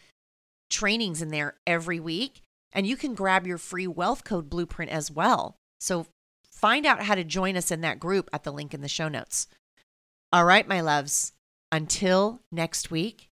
trainings 0.69 1.21
in 1.21 1.29
there 1.29 1.55
every 1.67 1.99
week, 1.99 2.41
and 2.73 2.87
you 2.87 2.97
can 2.97 3.13
grab 3.13 3.45
your 3.45 3.59
free 3.59 3.85
wealth 3.85 4.23
code 4.23 4.49
blueprint 4.49 4.91
as 4.91 5.11
well. 5.11 5.55
So 5.79 6.07
find 6.49 6.87
out 6.87 7.03
how 7.03 7.13
to 7.13 7.23
join 7.23 7.55
us 7.55 7.69
in 7.69 7.81
that 7.81 7.99
group 7.99 8.27
at 8.33 8.43
the 8.43 8.51
link 8.51 8.73
in 8.73 8.81
the 8.81 8.87
show 8.87 9.07
notes. 9.07 9.47
All 10.33 10.43
right, 10.43 10.67
my 10.67 10.81
loves, 10.81 11.33
until 11.71 12.41
next 12.51 12.89
week, 12.89 13.29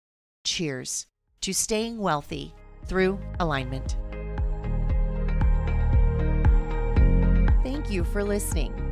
cheers 0.44 1.06
to 1.42 1.54
staying 1.54 2.00
wealthy 2.00 2.56
through 2.86 3.20
alignment. 3.40 3.98
Thank 7.64 7.92
you 7.92 8.04
for 8.04 8.24
listening. 8.24 8.91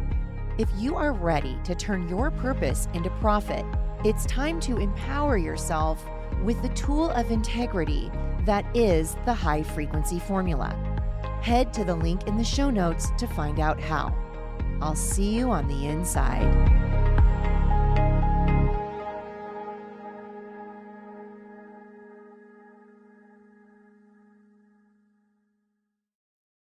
If 0.59 0.67
you 0.75 0.97
are 0.97 1.13
ready 1.13 1.57
to 1.63 1.73
turn 1.73 2.09
your 2.09 2.31
purpose 2.31 2.89
into 2.93 3.09
profit, 3.21 3.65
it's 4.03 4.25
time 4.25 4.59
to 4.59 4.75
empower 4.75 5.37
yourself 5.37 6.03
with 6.43 6.61
the 6.61 6.67
tool 6.69 7.11
of 7.11 7.31
integrity 7.31 8.11
that 8.43 8.65
is 8.75 9.15
the 9.23 9.33
high 9.33 9.63
frequency 9.63 10.19
formula. 10.19 10.75
Head 11.41 11.73
to 11.75 11.85
the 11.85 11.95
link 11.95 12.27
in 12.27 12.35
the 12.35 12.43
show 12.43 12.69
notes 12.69 13.09
to 13.19 13.25
find 13.25 13.61
out 13.61 13.79
how. 13.79 14.13
I'll 14.81 14.97
see 14.97 15.33
you 15.33 15.49
on 15.49 15.69
the 15.69 15.85
inside. 15.87 17.08